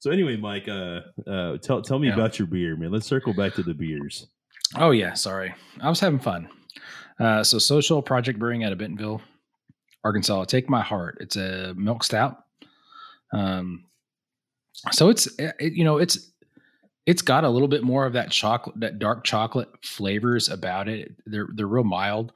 So 0.00 0.11
anyway, 0.11 0.37
Mike, 0.37 0.66
uh 0.69 1.00
uh 1.26 1.59
tell 1.59 1.80
tell 1.83 1.99
me 1.99 2.09
Yeah. 2.09 2.14
about 2.14 2.38
your 2.38 2.47
beer, 2.49 2.75
man. 2.76 2.90
Let's 2.90 3.07
circle 3.07 3.33
back 3.35 3.54
to 3.54 3.62
the 3.62 3.75
beers. 3.75 4.26
Oh 4.76 4.90
yeah, 4.90 5.14
sorry. 5.14 5.54
I 5.80 5.88
was 5.88 6.00
having 6.00 6.19
fun. 6.21 6.49
Uh, 7.19 7.45
so 7.45 7.59
social 7.59 8.00
project 8.00 8.38
brewing 8.38 8.64
out 8.64 8.73
of 8.73 8.78
Bentonville, 8.78 9.21
Arkansas. 10.04 10.45
Take 10.45 10.71
my 10.71 10.80
heart. 10.80 11.19
It's 11.21 11.37
a 11.37 11.75
milk 11.76 12.02
stout. 12.02 12.45
Um, 13.33 13.85
so 14.92 15.11
it's 15.11 15.26
it, 15.38 15.54
you 15.75 15.85
know 15.85 15.99
it's 15.99 16.30
it's 17.07 17.23
got 17.23 17.45
a 17.45 17.49
little 17.49 17.69
bit 17.69 17.83
more 17.83 18.07
of 18.07 18.12
that 18.14 18.30
chocolate, 18.30 18.78
that 18.80 18.99
dark 18.99 19.25
chocolate 19.25 19.69
flavors 19.85 20.49
about 20.49 20.88
it. 20.88 21.12
They're 21.26 21.49
they're 21.54 21.66
real 21.66 21.85
mild. 21.85 22.33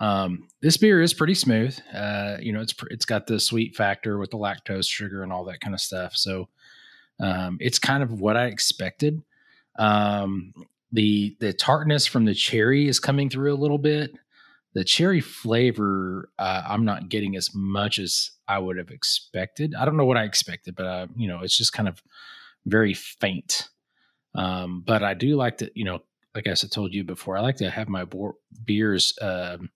Um, 0.00 0.48
this 0.62 0.76
beer 0.78 1.00
is 1.02 1.12
pretty 1.14 1.34
smooth. 1.34 1.78
Uh, 1.94 2.36
you 2.40 2.52
know, 2.52 2.60
it's 2.60 2.74
it's 2.90 3.04
got 3.04 3.26
the 3.26 3.38
sweet 3.38 3.76
factor 3.76 4.18
with 4.18 4.30
the 4.30 4.38
lactose, 4.38 4.88
sugar, 4.88 5.22
and 5.22 5.32
all 5.32 5.44
that 5.44 5.60
kind 5.60 5.74
of 5.74 5.80
stuff. 5.80 6.16
So 6.16 6.48
um, 7.22 7.56
it's 7.60 7.78
kind 7.78 8.02
of 8.02 8.20
what 8.20 8.36
I 8.36 8.46
expected. 8.46 9.22
Um, 9.78 10.52
the 10.90 11.36
the 11.40 11.54
tartness 11.54 12.06
from 12.06 12.26
the 12.26 12.34
cherry 12.34 12.88
is 12.88 13.00
coming 13.00 13.30
through 13.30 13.54
a 13.54 13.56
little 13.56 13.78
bit. 13.78 14.12
The 14.74 14.84
cherry 14.84 15.20
flavor, 15.20 16.30
uh, 16.38 16.62
I'm 16.66 16.84
not 16.84 17.08
getting 17.08 17.36
as 17.36 17.54
much 17.54 17.98
as 17.98 18.32
I 18.48 18.58
would 18.58 18.78
have 18.78 18.90
expected. 18.90 19.74
I 19.74 19.84
don't 19.84 19.96
know 19.96 20.04
what 20.04 20.16
I 20.16 20.24
expected, 20.24 20.74
but 20.74 20.86
uh, 20.86 21.06
you 21.16 21.28
know, 21.28 21.40
it's 21.42 21.56
just 21.56 21.72
kind 21.72 21.88
of 21.88 22.02
very 22.66 22.94
faint. 22.94 23.68
Um, 24.34 24.82
but 24.84 25.02
I 25.02 25.14
do 25.14 25.36
like 25.36 25.58
to, 25.58 25.70
you 25.74 25.84
know, 25.84 26.00
like 26.34 26.46
I 26.46 26.54
said, 26.54 26.70
told 26.70 26.94
you 26.94 27.04
before, 27.04 27.36
I 27.36 27.40
like 27.42 27.56
to 27.56 27.70
have 27.70 27.88
my 27.88 28.06
beers 28.64 29.16
um, 29.20 29.70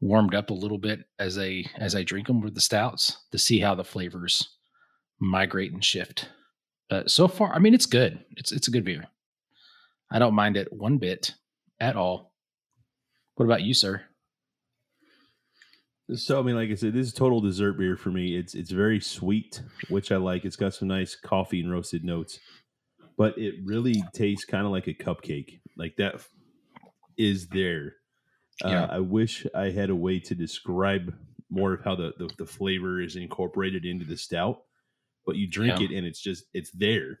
warmed 0.00 0.34
up 0.34 0.50
a 0.50 0.54
little 0.54 0.78
bit 0.78 1.04
as 1.18 1.36
they 1.36 1.66
as 1.76 1.94
I 1.94 2.02
drink 2.02 2.26
them 2.26 2.40
with 2.40 2.54
the 2.54 2.60
stouts 2.60 3.16
to 3.30 3.38
see 3.38 3.60
how 3.60 3.74
the 3.74 3.84
flavors 3.84 4.56
migrate 5.20 5.72
and 5.72 5.84
shift. 5.84 6.28
But 6.90 7.10
so 7.10 7.28
far, 7.28 7.54
I 7.54 7.60
mean, 7.60 7.72
it's 7.72 7.86
good. 7.86 8.22
It's 8.36 8.50
it's 8.50 8.68
a 8.68 8.70
good 8.70 8.84
beer. 8.84 9.04
I 10.10 10.18
don't 10.18 10.34
mind 10.34 10.56
it 10.56 10.72
one 10.72 10.98
bit 10.98 11.34
at 11.78 11.96
all. 11.96 12.32
What 13.36 13.46
about 13.46 13.62
you, 13.62 13.72
sir? 13.72 14.02
So 16.14 16.40
I 16.40 16.42
mean, 16.42 16.56
like 16.56 16.70
I 16.70 16.74
said, 16.74 16.92
this 16.92 17.06
is 17.06 17.12
total 17.12 17.40
dessert 17.40 17.78
beer 17.78 17.96
for 17.96 18.10
me. 18.10 18.36
It's 18.36 18.54
it's 18.54 18.72
very 18.72 18.98
sweet, 19.00 19.62
which 19.88 20.10
I 20.10 20.16
like. 20.16 20.44
It's 20.44 20.56
got 20.56 20.74
some 20.74 20.88
nice 20.88 21.14
coffee 21.14 21.60
and 21.60 21.70
roasted 21.70 22.04
notes, 22.04 22.40
but 23.16 23.38
it 23.38 23.54
really 23.64 24.02
tastes 24.12 24.44
kind 24.44 24.66
of 24.66 24.72
like 24.72 24.88
a 24.88 24.94
cupcake. 24.94 25.60
Like 25.76 25.94
that 25.96 26.26
is 27.16 27.46
there. 27.48 27.94
Yeah. 28.64 28.84
Uh, 28.84 28.96
I 28.96 28.98
wish 28.98 29.46
I 29.54 29.70
had 29.70 29.90
a 29.90 29.94
way 29.94 30.18
to 30.18 30.34
describe 30.34 31.14
more 31.48 31.72
of 31.72 31.84
how 31.84 31.94
the, 31.94 32.12
the 32.18 32.28
the 32.38 32.46
flavor 32.46 33.00
is 33.00 33.14
incorporated 33.14 33.84
into 33.84 34.04
the 34.04 34.16
stout, 34.16 34.62
but 35.30 35.36
you 35.36 35.46
drink 35.46 35.78
Yeah. 35.78 35.86
it 35.86 35.96
and 35.96 36.04
it's 36.04 36.20
just 36.20 36.46
it's 36.54 36.72
there. 36.72 37.20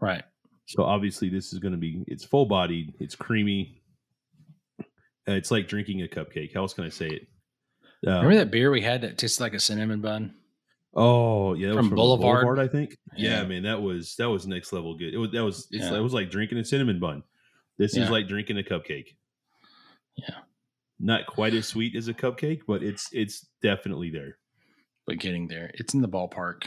Right. 0.00 0.22
So 0.66 0.84
obviously, 0.84 1.28
this 1.28 1.52
is 1.52 1.58
going 1.58 1.72
to 1.72 1.78
be 1.78 2.04
it's 2.06 2.22
full 2.24 2.46
bodied, 2.46 2.94
it's 3.00 3.16
creamy. 3.16 3.82
Uh, 4.80 5.32
it's 5.32 5.50
like 5.50 5.66
drinking 5.66 6.00
a 6.02 6.06
cupcake. 6.06 6.54
How 6.54 6.60
else 6.60 6.74
can 6.74 6.84
I 6.84 6.88
say 6.90 7.08
it? 7.08 7.26
Uh, 8.06 8.12
Remember 8.22 8.36
that 8.36 8.52
beer 8.52 8.70
we 8.70 8.80
had 8.80 9.00
that 9.02 9.18
tasted 9.18 9.42
like 9.42 9.54
a 9.54 9.58
cinnamon 9.58 10.00
bun? 10.00 10.34
Oh 10.94 11.54
yeah, 11.54 11.68
that 11.70 11.74
was 11.74 11.80
From 11.82 11.88
from 11.88 11.96
Boulevard? 11.96 12.44
Boulevard, 12.44 12.58
I 12.60 12.70
think. 12.70 12.96
Yeah. 13.16 13.40
Yeah. 13.40 13.46
man, 13.48 13.62
that 13.64 13.82
was 13.82 14.14
that 14.16 14.30
was 14.30 14.46
next 14.46 14.72
level 14.72 14.96
good. 14.96 15.12
It 15.12 15.18
was 15.18 15.32
that 15.32 15.44
was 15.44 15.66
it's, 15.72 15.86
Yeah. 15.86 15.96
it 15.96 16.00
was 16.00 16.12
like 16.14 16.30
drinking 16.30 16.58
a 16.58 16.64
cinnamon 16.64 17.00
bun. 17.00 17.24
This 17.76 17.96
Yeah. 17.96 18.04
is 18.04 18.10
like 18.10 18.28
drinking 18.28 18.58
a 18.58 18.62
cupcake. 18.62 19.16
Yeah. 20.16 20.36
not 21.02 21.26
quite 21.26 21.54
as 21.54 21.66
sweet 21.66 21.96
as 21.96 22.08
a 22.08 22.14
cupcake, 22.14 22.60
but 22.66 22.82
it's 22.84 23.08
it's 23.12 23.46
definitely 23.60 24.10
there. 24.10 24.38
But 25.06 25.18
getting 25.18 25.48
there. 25.48 25.70
It's 25.74 25.94
in 25.94 26.00
the 26.02 26.08
ballpark. 26.08 26.66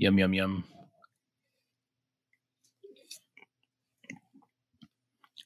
Yum, 0.00 0.16
yum, 0.16 0.32
yum. 0.32 0.64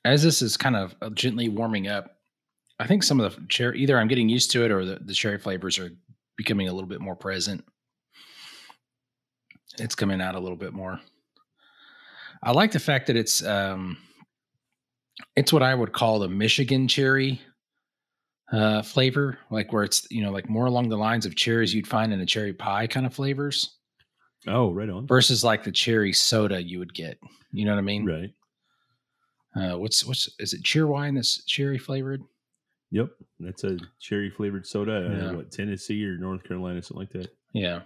As 0.05 0.23
this 0.23 0.43
is 0.43 0.59
kind 0.59 0.77
of 0.77 0.95
gently 1.15 1.49
warming 1.49 1.89
up, 1.89 2.17
I 2.79 2.87
think 2.87 3.03
some 3.03 3.19
of 3.19 3.35
the 3.35 3.47
cherry, 3.49 3.81
either 3.81 3.99
I'm 3.99 4.09
getting 4.09 4.29
used 4.29 4.51
to 4.51 4.65
it 4.65 4.71
or 4.71 4.85
the, 4.85 4.99
the 5.03 5.15
cherry 5.15 5.39
flavors 5.39 5.79
are 5.79 5.91
becoming 6.37 6.69
a 6.69 6.73
little 6.73 6.89
bit 6.89 7.01
more 7.01 7.17
present. 7.17 7.65
It's 9.79 9.95
coming 9.95 10.21
out 10.21 10.35
a 10.35 10.41
little 10.41 10.57
bit 10.57 10.75
more. 10.75 11.01
I 12.43 12.51
like 12.51 12.73
the 12.73 12.81
fact 12.81 13.07
that 13.07 13.17
it's 13.17 13.43
um, 13.43 13.97
it's 15.35 15.53
what 15.53 15.63
I 15.63 15.75
would 15.75 15.93
call 15.93 16.19
the 16.19 16.29
Michigan 16.29 16.89
cherry 16.89 17.41
uh, 18.53 18.83
flavor, 18.83 19.39
like 19.51 19.73
where 19.73 19.85
it's 19.85 20.07
you 20.11 20.23
know 20.23 20.33
like 20.33 20.51
more 20.51 20.67
along 20.67 20.91
the 20.91 20.99
lines 20.99 21.25
of 21.25 21.37
cherries 21.37 21.73
you'd 21.73 21.87
find 21.87 22.13
in 22.13 22.21
a 22.21 22.27
cherry 22.27 22.53
pie 22.53 22.87
kind 22.87 23.07
of 23.07 23.15
flavors, 23.15 23.79
Oh, 24.47 24.73
right 24.73 24.89
on. 24.89 25.07
versus 25.07 25.45
like 25.45 25.63
the 25.65 25.73
cherry 25.73 26.13
soda 26.13 26.63
you 26.63 26.79
would 26.79 26.95
get. 26.95 27.19
You 27.53 27.65
know 27.65 27.73
what 27.73 27.79
I 27.79 27.83
mean? 27.83 28.05
Right. 28.05 28.33
Uh, 29.55 29.79
what's 29.79 30.05
what's 30.05 30.29
is 30.39 30.55
it 30.55 30.63
Cheerwine 30.63 31.15
that's 31.15 31.45
cherry 31.45 31.79
flavored? 31.79 32.23
Yep. 32.91 33.11
That's 33.41 33.65
a 33.65 33.79
cherry 34.01 34.31
flavored 34.31 34.67
soda. 34.67 35.09
Yeah. 35.11 35.29
Uh, 35.29 35.35
what 35.35 35.53
Tennessee 35.53 36.05
or 36.05 36.17
North 36.17 36.45
Carolina, 36.45 36.83
something 36.83 37.01
like 37.01 37.13
that. 37.13 37.35
Yeah. 37.53 37.81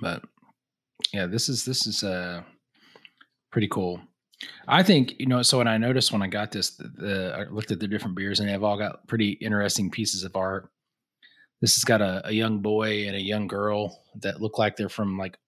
But 0.00 0.22
yeah, 1.12 1.26
this 1.26 1.48
is 1.48 1.64
this 1.64 1.86
is 1.86 2.04
uh 2.04 2.42
pretty 3.50 3.68
cool. 3.68 4.00
I 4.68 4.82
think 4.82 5.14
you 5.18 5.26
know. 5.26 5.42
So 5.42 5.58
when 5.58 5.68
I 5.68 5.78
noticed 5.78 6.12
when 6.12 6.22
I 6.22 6.26
got 6.28 6.52
this, 6.52 6.76
the, 6.76 6.88
the 6.88 7.34
I 7.36 7.52
looked 7.52 7.70
at 7.70 7.80
the 7.80 7.88
different 7.88 8.16
beers 8.16 8.40
and 8.40 8.48
they've 8.48 8.62
all 8.62 8.78
got 8.78 9.06
pretty 9.08 9.30
interesting 9.32 9.90
pieces 9.90 10.24
of 10.24 10.36
art. 10.36 10.70
This 11.60 11.74
has 11.76 11.84
got 11.84 12.02
a, 12.02 12.26
a 12.26 12.32
young 12.32 12.60
boy 12.60 13.06
and 13.06 13.16
a 13.16 13.20
young 13.20 13.46
girl 13.46 14.02
that 14.20 14.40
look 14.40 14.58
like 14.58 14.76
they're 14.76 14.88
from 14.88 15.18
like 15.18 15.38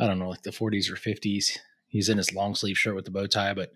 I 0.00 0.06
don't 0.06 0.18
know, 0.18 0.30
like 0.30 0.42
the 0.42 0.50
40s 0.50 0.90
or 0.90 0.96
50s. 0.96 1.58
He's 1.86 2.08
in 2.08 2.18
his 2.18 2.34
long 2.34 2.54
sleeve 2.54 2.76
shirt 2.76 2.96
with 2.96 3.04
the 3.04 3.10
bow 3.10 3.26
tie, 3.26 3.54
but 3.54 3.70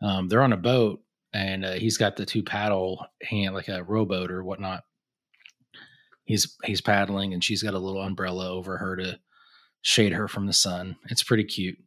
um, 0.00 0.28
they're 0.28 0.42
on 0.42 0.52
a 0.52 0.56
boat 0.56 1.00
and 1.32 1.64
uh, 1.64 1.72
he's 1.72 1.98
got 1.98 2.16
the 2.16 2.26
two 2.26 2.42
paddle 2.42 3.06
hand 3.22 3.54
like 3.54 3.68
a 3.68 3.84
rowboat 3.84 4.30
or 4.30 4.42
whatnot. 4.42 4.84
He's 6.24 6.56
he's 6.64 6.80
paddling 6.80 7.32
and 7.32 7.42
she's 7.42 7.62
got 7.62 7.74
a 7.74 7.78
little 7.78 8.00
umbrella 8.00 8.50
over 8.50 8.78
her 8.78 8.96
to 8.96 9.18
shade 9.82 10.12
her 10.12 10.28
from 10.28 10.46
the 10.46 10.52
sun. 10.52 10.96
It's 11.10 11.22
pretty 11.22 11.44
cute 11.44 11.78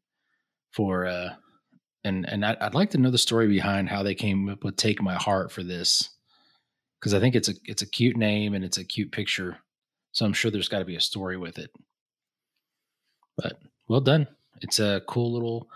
for 0.71 1.05
uh 1.05 1.35
and 2.03 2.27
and 2.29 2.45
I'd, 2.45 2.57
I'd 2.57 2.75
like 2.75 2.91
to 2.91 2.97
know 2.97 3.11
the 3.11 3.17
story 3.17 3.47
behind 3.47 3.89
how 3.89 4.03
they 4.03 4.15
came 4.15 4.49
up 4.49 4.63
with 4.63 4.75
"Take 4.75 5.01
My 5.01 5.15
Heart" 5.15 5.51
for 5.51 5.63
this, 5.63 6.09
because 7.05 7.13
I 7.13 7.19
think 7.19 7.35
it's 7.35 7.49
a 7.49 7.53
it's 7.65 7.83
a 7.83 7.85
cute 7.85 8.17
name 8.17 8.55
and 8.55 8.65
it's 8.65 8.79
a 8.79 8.83
cute 8.83 9.11
picture, 9.11 9.59
so 10.11 10.25
I'm 10.25 10.33
sure 10.33 10.49
there's 10.49 10.67
got 10.67 10.79
to 10.79 10.85
be 10.85 10.95
a 10.95 10.99
story 11.01 11.37
with 11.37 11.59
it. 11.59 11.69
But 13.37 13.59
well 13.87 14.01
done. 14.01 14.25
It's 14.61 14.79
a 14.79 15.03
cool 15.07 15.31
little, 15.31 15.69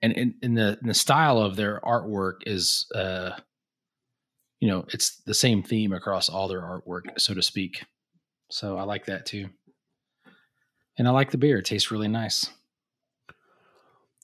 and 0.00 0.14
in, 0.14 0.34
in 0.40 0.54
the 0.54 0.78
in 0.80 0.88
the 0.88 0.94
style 0.94 1.36
of 1.36 1.56
their 1.56 1.78
artwork 1.84 2.36
is, 2.46 2.86
uh, 2.94 3.32
you 4.60 4.68
know, 4.68 4.86
it's 4.94 5.16
the 5.26 5.34
same 5.34 5.62
theme 5.62 5.92
across 5.92 6.30
all 6.30 6.48
their 6.48 6.62
artwork, 6.62 7.20
so 7.20 7.34
to 7.34 7.42
speak. 7.42 7.84
So 8.50 8.78
I 8.78 8.84
like 8.84 9.04
that 9.06 9.26
too, 9.26 9.50
and 10.96 11.06
I 11.06 11.10
like 11.10 11.32
the 11.32 11.36
beer. 11.38 11.58
It 11.58 11.66
tastes 11.66 11.90
really 11.90 12.08
nice. 12.08 12.48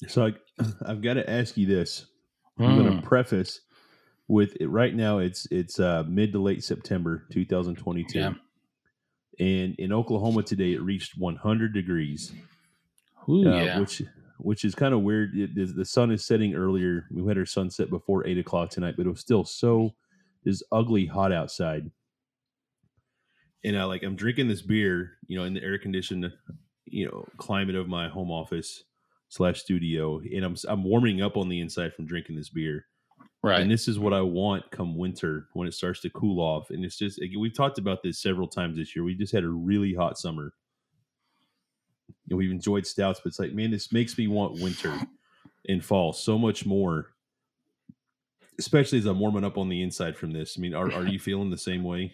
So 0.07 0.29
I, 0.29 0.33
I've 0.87 1.03
got 1.03 1.15
to 1.15 1.29
ask 1.29 1.59
you 1.59 1.67
this. 1.67 2.07
I'm 2.59 2.75
going 2.75 2.87
Mm. 2.87 3.03
to 3.03 3.07
preface 3.07 3.61
with 4.29 4.57
it 4.61 4.69
right 4.69 4.95
now. 4.95 5.19
It's 5.19 5.47
it's 5.51 5.81
uh, 5.81 6.05
mid 6.07 6.33
to 6.33 6.39
late 6.39 6.63
September 6.63 7.25
2022, 7.33 8.19
Yeah. 8.19 8.35
and 9.41 9.75
in 9.77 9.93
Oklahoma 9.93 10.43
today 10.43 10.73
it 10.75 10.83
reached 10.83 11.17
100 11.19 11.73
degrees, 11.73 12.33
Ooh, 13.29 13.49
uh, 13.51 13.63
yeah. 13.63 13.81
which 13.81 14.03
which 14.39 14.65
is 14.65 14.75
kind 14.75 14.95
of 14.95 15.01
weird. 15.03 15.35
It, 15.37 15.55
the- 15.55 15.65
the 15.65 15.85
sun 15.85 16.11
is 16.13 16.25
setting 16.25 16.55
earlier. 16.55 17.07
We 17.11 17.27
had 17.27 17.39
our 17.39 17.47
sunset 17.47 17.91
before 17.91 18.27
eight 18.27 18.39
o'clock 18.39 18.71
tonight, 18.71 18.95
but 18.97 19.07
it 19.07 19.11
was 19.11 19.21
still 19.21 19.45
so 19.45 19.95
is 20.45 20.63
ugly 20.71 21.05
hot 21.07 21.33
outside. 21.33 21.91
And 23.65 23.77
I 23.77 23.85
like 23.85 24.03
I'm 24.05 24.15
drinking 24.15 24.47
this 24.49 24.63
beer, 24.63 25.13
you 25.27 25.37
know, 25.37 25.45
in 25.45 25.55
the 25.55 25.63
air 25.63 25.79
conditioned, 25.79 26.33
you 26.87 27.07
know, 27.07 27.27
climate 27.39 27.75
of 27.75 27.89
my 27.89 28.09
home 28.09 28.31
office 28.31 28.85
slash 29.31 29.61
studio, 29.61 30.21
and 30.21 30.45
I'm 30.45 30.55
I'm 30.69 30.85
warming 30.85 31.21
up 31.23 31.37
on 31.37 31.49
the 31.49 31.61
inside 31.61 31.93
from 31.95 32.07
drinking 32.07 32.37
this 32.37 32.49
beer. 32.51 32.87
Right. 33.43 33.61
And 33.61 33.71
this 33.71 33.89
is 33.89 33.99
what 33.99 34.13
I 34.13 34.21
want 34.21 34.71
come 34.71 34.97
winter 34.97 35.49
when 35.53 35.69
it 35.69 35.75
starts 35.75 36.01
to 36.01 36.11
cool 36.11 36.41
off. 36.41 36.71
And 36.71 36.85
it's 36.85 36.99
just 36.99 37.21
again, 37.21 37.41
we've 37.41 37.55
talked 37.55 37.79
about 37.79 38.03
this 38.03 38.21
several 38.21 38.49
times 38.49 38.77
this 38.77 38.95
year. 38.95 39.05
We 39.05 39.15
just 39.15 39.33
had 39.33 39.45
a 39.45 39.49
really 39.49 39.95
hot 39.95 40.19
summer. 40.19 40.53
And 42.29 42.39
we've 42.39 42.51
enjoyed 42.51 42.87
stouts, 42.87 43.21
but 43.23 43.29
it's 43.29 43.39
like, 43.39 43.53
man, 43.53 43.71
this 43.71 43.93
makes 43.93 44.17
me 44.19 44.29
want 44.29 44.61
winter 44.61 44.95
and 45.69 45.85
fall 45.85 46.13
so 46.13 46.39
much 46.39 46.67
more. 46.67 47.07
Especially 48.59 48.99
as 48.99 49.07
I'm 49.07 49.21
warming 49.21 49.45
up 49.45 49.57
on 49.57 49.69
the 49.69 49.83
inside 49.83 50.17
from 50.17 50.33
this. 50.33 50.57
I 50.59 50.61
mean, 50.61 50.75
are, 50.75 50.93
are 50.93 51.07
you 51.07 51.19
feeling 51.21 51.51
the 51.51 51.59
same 51.59 51.85
way? 51.85 52.13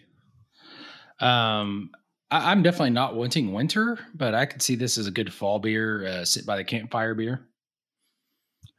Um, 1.19 1.89
I, 2.29 2.51
I'm 2.51 2.61
definitely 2.61 2.91
not 2.91 3.15
wanting 3.15 3.51
winter, 3.51 3.97
but 4.13 4.35
I 4.35 4.45
could 4.45 4.61
see 4.61 4.75
this 4.75 4.97
as 4.97 5.07
a 5.07 5.11
good 5.11 5.33
fall 5.33 5.59
beer, 5.59 6.05
uh, 6.05 6.25
sit 6.25 6.45
by 6.45 6.57
the 6.57 6.63
campfire 6.63 7.15
beer. 7.15 7.47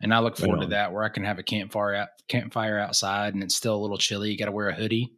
And 0.02 0.12
I 0.12 0.18
look 0.18 0.38
Right 0.38 0.44
forward 0.46 0.60
to 0.60 0.66
that 0.68 0.92
where 0.92 1.04
I 1.04 1.08
can 1.08 1.24
have 1.24 1.38
a 1.38 1.42
campfire 1.42 1.94
out, 1.94 2.08
campfire 2.28 2.78
outside 2.78 3.34
and 3.34 3.42
it's 3.42 3.54
still 3.56 3.74
a 3.76 3.80
little 3.80 3.96
chilly. 3.98 4.30
You 4.30 4.38
got 4.38 4.46
to 4.46 4.52
wear 4.52 4.68
a 4.68 4.74
hoodie. 4.74 5.12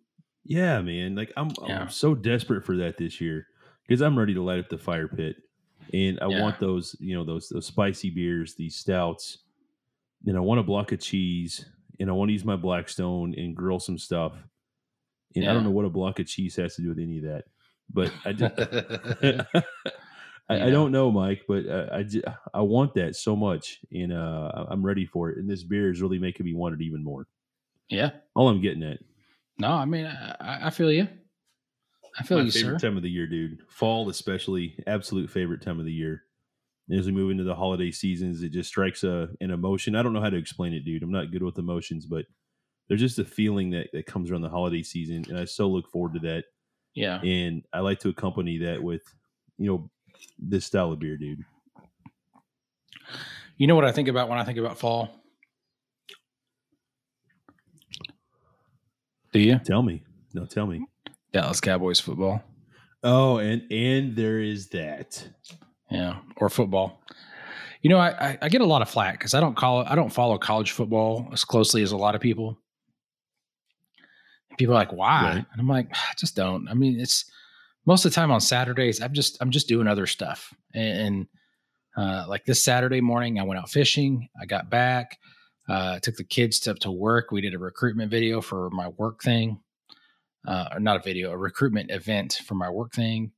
Yeah, 0.44 0.80
man. 0.80 1.14
Like 1.14 1.32
I'm, 1.36 1.50
Yeah. 1.66 1.82
I'm 1.82 1.90
so 1.90 2.14
desperate 2.14 2.64
for 2.64 2.76
that 2.78 2.96
this 2.96 3.20
year 3.20 3.46
because 3.86 4.00
I'm 4.00 4.18
ready 4.18 4.34
to 4.34 4.42
light 4.42 4.60
up 4.60 4.68
the 4.68 4.78
fire 4.78 5.08
pit, 5.08 5.36
and 5.92 6.18
I 6.20 6.28
Yeah. 6.28 6.40
want 6.42 6.60
those, 6.60 6.94
you 7.00 7.14
know, 7.14 7.24
those 7.24 7.48
those 7.48 7.66
spicy 7.66 8.10
beers, 8.10 8.54
these 8.54 8.76
stouts. 8.76 9.38
And 10.26 10.36
I 10.36 10.40
want 10.40 10.60
a 10.60 10.64
block 10.64 10.92
of 10.92 11.00
cheese, 11.00 11.64
and 12.00 12.08
I 12.10 12.12
want 12.12 12.28
to 12.28 12.32
use 12.32 12.44
my 12.44 12.56
Blackstone 12.56 13.34
and 13.36 13.54
grill 13.54 13.78
some 13.80 13.98
stuff. 13.98 14.32
And 15.36 15.48
I 15.48 15.52
don't 15.52 15.64
know 15.64 15.70
what 15.70 15.84
a 15.84 15.90
block 15.90 16.18
of 16.18 16.26
cheese 16.26 16.56
has 16.56 16.74
to 16.76 16.82
do 16.82 16.88
with 16.88 16.98
any 16.98 17.18
of 17.18 17.24
that, 17.24 17.44
but 17.90 18.12
I 18.24 18.32
just. 18.32 18.54
I, 20.48 20.66
I 20.68 20.70
don't 20.70 20.92
know, 20.92 21.10
Mike, 21.10 21.42
but 21.46 21.66
uh, 21.66 21.88
I, 21.92 22.04
I 22.54 22.60
want 22.62 22.94
that 22.94 23.16
so 23.16 23.36
much, 23.36 23.80
and 23.92 24.12
uh, 24.12 24.64
I'm 24.70 24.84
ready 24.84 25.04
for 25.04 25.30
it. 25.30 25.38
And 25.38 25.48
this 25.48 25.62
beer 25.62 25.90
is 25.90 26.00
really 26.00 26.18
making 26.18 26.46
me 26.46 26.54
want 26.54 26.74
it 26.74 26.80
even 26.82 27.04
more. 27.04 27.26
yeah. 27.90 28.10
All 28.34 28.48
I'm 28.48 28.62
getting 28.62 28.82
at. 28.82 28.98
No, 29.58 29.68
I 29.72 29.84
mean, 29.84 30.06
I, 30.06 30.36
I- 30.40 30.66
I 30.66 30.70
feel 30.70 30.90
you. 30.90 31.06
I 32.18 32.22
feel 32.22 32.38
my 32.38 32.44
you, 32.44 32.50
favorite 32.50 32.80
sir. 32.80 32.88
time 32.88 32.96
of 32.96 33.02
the 33.02 33.10
year, 33.10 33.26
dude. 33.26 33.58
Fall, 33.68 34.08
especially, 34.08 34.82
absolute 34.86 35.30
favorite 35.30 35.62
time 35.62 35.78
of 35.78 35.84
the 35.84 35.92
year. 35.92 36.22
As 36.90 37.04
we 37.04 37.12
move 37.12 37.30
into 37.30 37.44
the 37.44 37.54
holiday 37.54 37.90
seasons, 37.90 38.42
it 38.42 38.48
just 38.50 38.70
strikes 38.70 39.04
a 39.04 39.28
an 39.42 39.50
emotion. 39.50 39.94
I 39.94 40.02
don't 40.02 40.14
know 40.14 40.22
how 40.22 40.30
to 40.30 40.38
explain 40.38 40.72
it, 40.72 40.84
dude. 40.86 41.02
I'm 41.02 41.12
not 41.12 41.30
good 41.30 41.42
with 41.42 41.58
emotions, 41.58 42.06
but 42.06 42.24
there's 42.88 43.00
just 43.02 43.18
a 43.18 43.24
feeling 43.24 43.70
that, 43.72 43.88
that 43.92 44.06
comes 44.06 44.30
around 44.30 44.40
the 44.40 44.48
holiday 44.48 44.82
season, 44.82 45.26
and 45.28 45.38
I 45.38 45.44
so 45.44 45.68
look 45.68 45.90
forward 45.90 46.14
to 46.14 46.20
that. 46.20 46.44
Yeah. 46.94 47.20
And 47.20 47.62
I 47.72 47.80
like 47.80 47.98
to 48.00 48.08
accompany 48.08 48.56
that 48.58 48.82
with, 48.82 49.02
you 49.58 49.66
know, 49.70 49.90
this 50.38 50.64
style 50.64 50.92
of 50.92 50.98
beer, 50.98 51.16
dude. 51.16 51.44
You 53.56 53.66
know 53.66 53.74
what 53.74 53.84
I 53.84 53.92
think 53.92 54.08
about 54.08 54.28
when 54.28 54.38
I 54.38 54.44
think 54.44 54.58
about 54.58 54.78
fall? 54.78 55.10
Do 59.32 59.40
you? 59.40 59.58
Tell 59.58 59.82
me, 59.82 60.02
no, 60.32 60.46
tell 60.46 60.66
me. 60.66 60.86
Dallas 61.32 61.60
Cowboys 61.60 62.00
football. 62.00 62.42
Oh, 63.02 63.38
and 63.38 63.70
and 63.70 64.16
there 64.16 64.40
is 64.40 64.68
that. 64.68 65.28
Yeah, 65.90 66.18
or 66.36 66.48
football. 66.48 67.00
You 67.82 67.90
know, 67.90 67.98
I, 67.98 68.08
I, 68.08 68.38
I 68.42 68.48
get 68.48 68.60
a 68.60 68.66
lot 68.66 68.82
of 68.82 68.88
flack 68.88 69.18
because 69.18 69.34
I 69.34 69.40
don't 69.40 69.56
call 69.56 69.84
I 69.84 69.94
don't 69.94 70.12
follow 70.12 70.38
college 70.38 70.72
football 70.72 71.28
as 71.32 71.44
closely 71.44 71.82
as 71.82 71.92
a 71.92 71.96
lot 71.96 72.14
of 72.14 72.20
people. 72.20 72.58
People 74.56 74.74
are 74.74 74.78
like, 74.78 74.92
why? 74.92 75.22
Right. 75.22 75.46
And 75.52 75.60
I'm 75.60 75.68
like, 75.68 75.88
I 75.92 76.14
just 76.18 76.34
don't. 76.34 76.68
I 76.68 76.74
mean, 76.74 76.98
it's 76.98 77.30
most 77.86 78.04
of 78.04 78.10
the 78.10 78.14
time 78.14 78.30
on 78.30 78.40
Saturdays. 78.40 79.00
I'm 79.00 79.12
just 79.12 79.38
I'm 79.40 79.50
just 79.50 79.68
doing 79.68 79.86
other 79.86 80.06
stuff. 80.06 80.52
And, 80.74 81.26
uh, 81.96 82.26
like 82.28 82.44
this 82.44 82.62
Saturday 82.62 83.00
morning, 83.00 83.40
I 83.40 83.42
went 83.42 83.58
out 83.58 83.70
fishing. 83.70 84.28
I 84.40 84.46
got 84.46 84.70
back, 84.70 85.18
uh, 85.68 85.98
took 86.00 86.14
the 86.16 86.24
kids 86.24 86.60
to, 86.60 86.74
to 86.74 86.92
work. 86.92 87.32
We 87.32 87.40
did 87.40 87.54
a 87.54 87.58
recruitment 87.58 88.10
video 88.10 88.40
for 88.40 88.70
my 88.70 88.88
work 88.88 89.20
thing, 89.22 89.60
uh, 90.46 90.68
or 90.74 90.80
not 90.80 90.96
a 90.96 91.02
video, 91.02 91.32
a 91.32 91.36
recruitment 91.36 91.90
event 91.90 92.40
for 92.46 92.54
my 92.54 92.70
work 92.70 92.92
thing. 92.92 93.32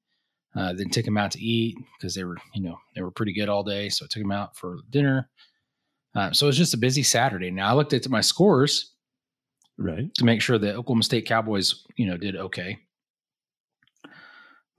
Uh, 0.55 0.73
then 0.73 0.91
took 0.91 1.05
them 1.05 1.17
out 1.17 1.31
to 1.31 1.41
eat 1.41 1.79
because 1.97 2.15
they 2.15 2.25
were, 2.25 2.37
you 2.55 2.61
know, 2.63 2.77
they 2.97 3.03
were 3.03 3.13
pretty 3.13 3.33
good 3.33 3.49
all 3.49 3.63
day. 3.63 3.89
So 3.89 4.05
I 4.05 4.09
took 4.11 4.21
them 4.23 4.33
out 4.33 4.57
for 4.57 4.79
dinner. 4.91 5.31
Uh, 6.15 6.33
so 6.33 6.47
it 6.47 6.49
was 6.49 6.59
just 6.59 6.75
a 6.75 6.79
busy 6.79 7.05
Saturday. 7.05 7.53
Now 7.53 7.71
I 7.71 7.75
looked 7.75 7.93
at 7.93 8.09
my 8.09 8.21
scores 8.21 8.95
Right. 9.79 10.13
to 10.17 10.25
make 10.25 10.43
sure 10.43 10.59
the 10.59 10.75
Oklahoma 10.75 11.05
State 11.05 11.25
Cowboys, 11.27 11.87
you 11.97 12.05
know, 12.05 12.17
did 12.17 12.35
okay. 12.37 12.79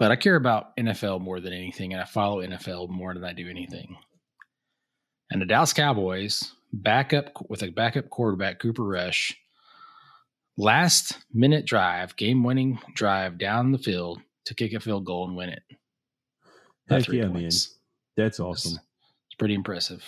But 0.02 0.10
I 0.10 0.16
care 0.16 0.36
about 0.36 0.76
NFL 0.78 1.22
more 1.22 1.40
than 1.40 1.54
anything, 1.54 1.94
and 1.94 2.02
I 2.02 2.06
follow 2.06 2.42
NFL 2.42 2.90
more 2.90 3.14
than 3.14 3.24
I 3.24 3.34
do 3.34 3.48
anything. 3.48 3.96
And 5.30 5.40
the 5.40 5.46
Dallas 5.46 5.74
Cowboys 5.74 6.54
backup 6.74 7.28
with 7.52 7.62
a 7.62 7.70
backup 7.70 8.10
quarterback, 8.10 8.58
Cooper 8.58 8.84
Rush, 8.84 9.38
last 10.58 11.20
minute 11.32 11.68
drive, 11.68 12.16
game 12.16 12.44
winning 12.44 12.80
drive 12.96 13.38
down 13.38 13.72
the 13.72 13.78
field 13.78 14.20
to 14.46 14.56
kick 14.56 14.74
a 14.74 14.80
field 14.80 15.06
goal 15.06 15.28
and 15.28 15.38
win 15.38 15.50
it. 15.50 15.62
Heck 16.90 17.08
yeah, 17.10 17.28
points. 17.28 17.78
That's 18.18 18.40
It's- 18.40 18.40
awesome. 18.40 18.80
It's 19.28 19.36
pretty 19.38 19.54
impressive. 19.54 20.04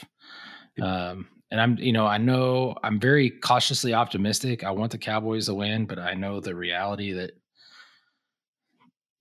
Um, 0.82 1.28
and 1.52 1.62
I'm, 1.62 1.78
you 1.78 1.94
know, 1.94 2.08
I 2.08 2.18
know 2.18 2.76
I'm 2.82 3.00
very 3.00 3.30
cautiously 3.30 3.94
optimistic. 3.94 4.64
I 4.64 4.72
want 4.72 4.92
the 4.92 4.98
Cowboys 4.98 5.46
to 5.46 5.54
win, 5.54 5.86
but 5.86 6.00
I 6.00 6.16
know 6.16 6.40
the 6.40 6.56
reality 6.56 7.12
that, 7.12 7.38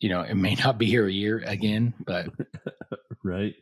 you 0.03 0.09
know, 0.11 0.21
it 0.23 0.35
may 0.35 0.55
not 0.57 0.77
be 0.79 0.87
here 0.87 1.07
a 1.07 1.13
year 1.13 1.39
again, 1.47 1.95
but 2.05 2.27
Right. 3.25 3.55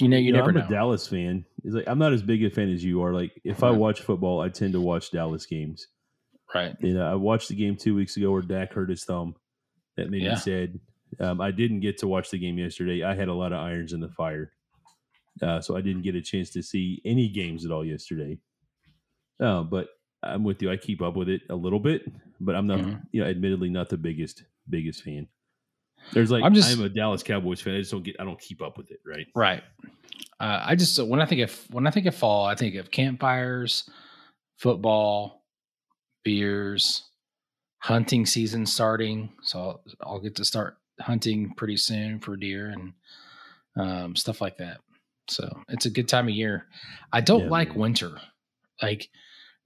you 0.00 0.08
know, 0.08 0.16
you, 0.16 0.32
know, 0.32 0.38
never 0.40 0.50
I'm 0.50 0.56
know. 0.56 0.66
a 0.66 0.68
Dallas 0.68 1.06
fan. 1.06 1.44
It's 1.64 1.74
like 1.74 1.86
I'm 1.88 1.98
not 1.98 2.12
as 2.12 2.22
big 2.22 2.44
a 2.44 2.50
fan 2.50 2.70
as 2.70 2.82
you 2.84 3.02
are. 3.02 3.12
Like 3.14 3.32
if 3.44 3.62
I 3.62 3.70
watch 3.70 4.00
football, 4.02 4.40
I 4.40 4.48
tend 4.48 4.72
to 4.74 4.80
watch 4.80 5.10
Dallas 5.12 5.46
games. 5.46 5.86
right. 6.54 6.74
You 6.80 6.94
know, 6.94 7.06
I 7.10 7.14
watched 7.14 7.48
the 7.48 7.54
game 7.54 7.76
two 7.76 7.94
weeks 7.94 8.16
ago 8.16 8.30
where 8.32 8.42
Dak 8.42 8.72
hurt 8.72 8.90
his 8.90 9.04
thumb. 9.04 9.34
That 9.96 10.10
made 10.10 10.22
Yeah. 10.22 10.34
me 10.34 10.36
sad. 10.36 10.80
Um, 11.20 11.40
I 11.40 11.50
didn't 11.52 11.80
get 11.80 11.98
to 11.98 12.08
watch 12.08 12.30
the 12.30 12.38
game 12.38 12.58
yesterday. 12.58 13.02
I 13.04 13.14
had 13.14 13.28
a 13.28 13.32
lot 13.34 13.52
of 13.52 13.60
irons 13.60 13.92
in 13.92 14.00
the 14.00 14.08
fire, 14.10 14.52
uh, 15.40 15.60
so 15.60 15.76
I 15.76 15.80
didn't 15.80 16.02
get 16.02 16.14
a 16.16 16.20
chance 16.20 16.50
to 16.50 16.62
see 16.62 17.00
any 17.04 17.28
games 17.28 17.64
at 17.64 17.70
all 17.70 17.84
yesterday. 17.84 18.38
Uh, 19.40 19.62
but 19.62 19.88
I'm 20.22 20.42
with 20.44 20.60
you. 20.62 20.70
I 20.70 20.76
keep 20.76 21.00
up 21.00 21.14
with 21.16 21.28
it 21.28 21.42
a 21.48 21.54
little 21.54 21.78
bit, 21.78 22.02
but 22.40 22.54
I'm 22.56 22.66
not, 22.66 22.80
Mhm. 22.80 23.02
you 23.12 23.22
know, 23.22 23.28
admittedly 23.30 23.70
not 23.70 23.88
the 23.88 23.96
biggest 23.96 24.42
biggest 24.68 25.02
fan. 25.04 25.28
There's 26.12 26.30
like 26.30 26.44
I'm 26.44 26.54
just 26.54 26.72
I'm 26.76 26.84
a 26.84 26.88
Dallas 26.88 27.22
Cowboys 27.22 27.60
fan. 27.60 27.74
I 27.74 27.78
just 27.78 27.90
don't 27.90 28.02
get 28.04 28.16
I 28.20 28.24
don't 28.24 28.40
keep 28.40 28.62
up 28.62 28.78
with 28.78 28.90
it, 28.90 29.00
right? 29.04 29.26
Right. 29.34 29.62
Uh, 30.38 30.60
I 30.64 30.74
just 30.76 31.02
when 31.04 31.20
I 31.20 31.26
think 31.26 31.42
of 31.42 31.52
when 31.70 31.86
I 31.86 31.90
think 31.90 32.06
of 32.06 32.14
fall, 32.14 32.46
I 32.46 32.54
think 32.54 32.74
of 32.76 32.90
campfires, 32.90 33.88
football, 34.58 35.44
beers, 36.24 37.02
hunting 37.78 38.26
season 38.26 38.66
starting. 38.66 39.30
So 39.42 39.58
I'll, 39.60 39.82
I'll 40.02 40.20
get 40.20 40.36
to 40.36 40.44
start 40.44 40.76
hunting 41.00 41.54
pretty 41.56 41.76
soon 41.76 42.20
for 42.20 42.36
deer 42.36 42.68
and 42.70 42.92
um, 43.76 44.16
stuff 44.16 44.40
like 44.40 44.58
that. 44.58 44.78
So 45.28 45.48
it's 45.68 45.86
a 45.86 45.90
good 45.90 46.08
time 46.08 46.28
of 46.28 46.34
year. 46.34 46.66
I 47.12 47.20
don't 47.20 47.44
Yeah, 47.44 47.50
like 47.50 47.70
man. 47.70 47.78
winter. 47.78 48.20
Like 48.80 49.08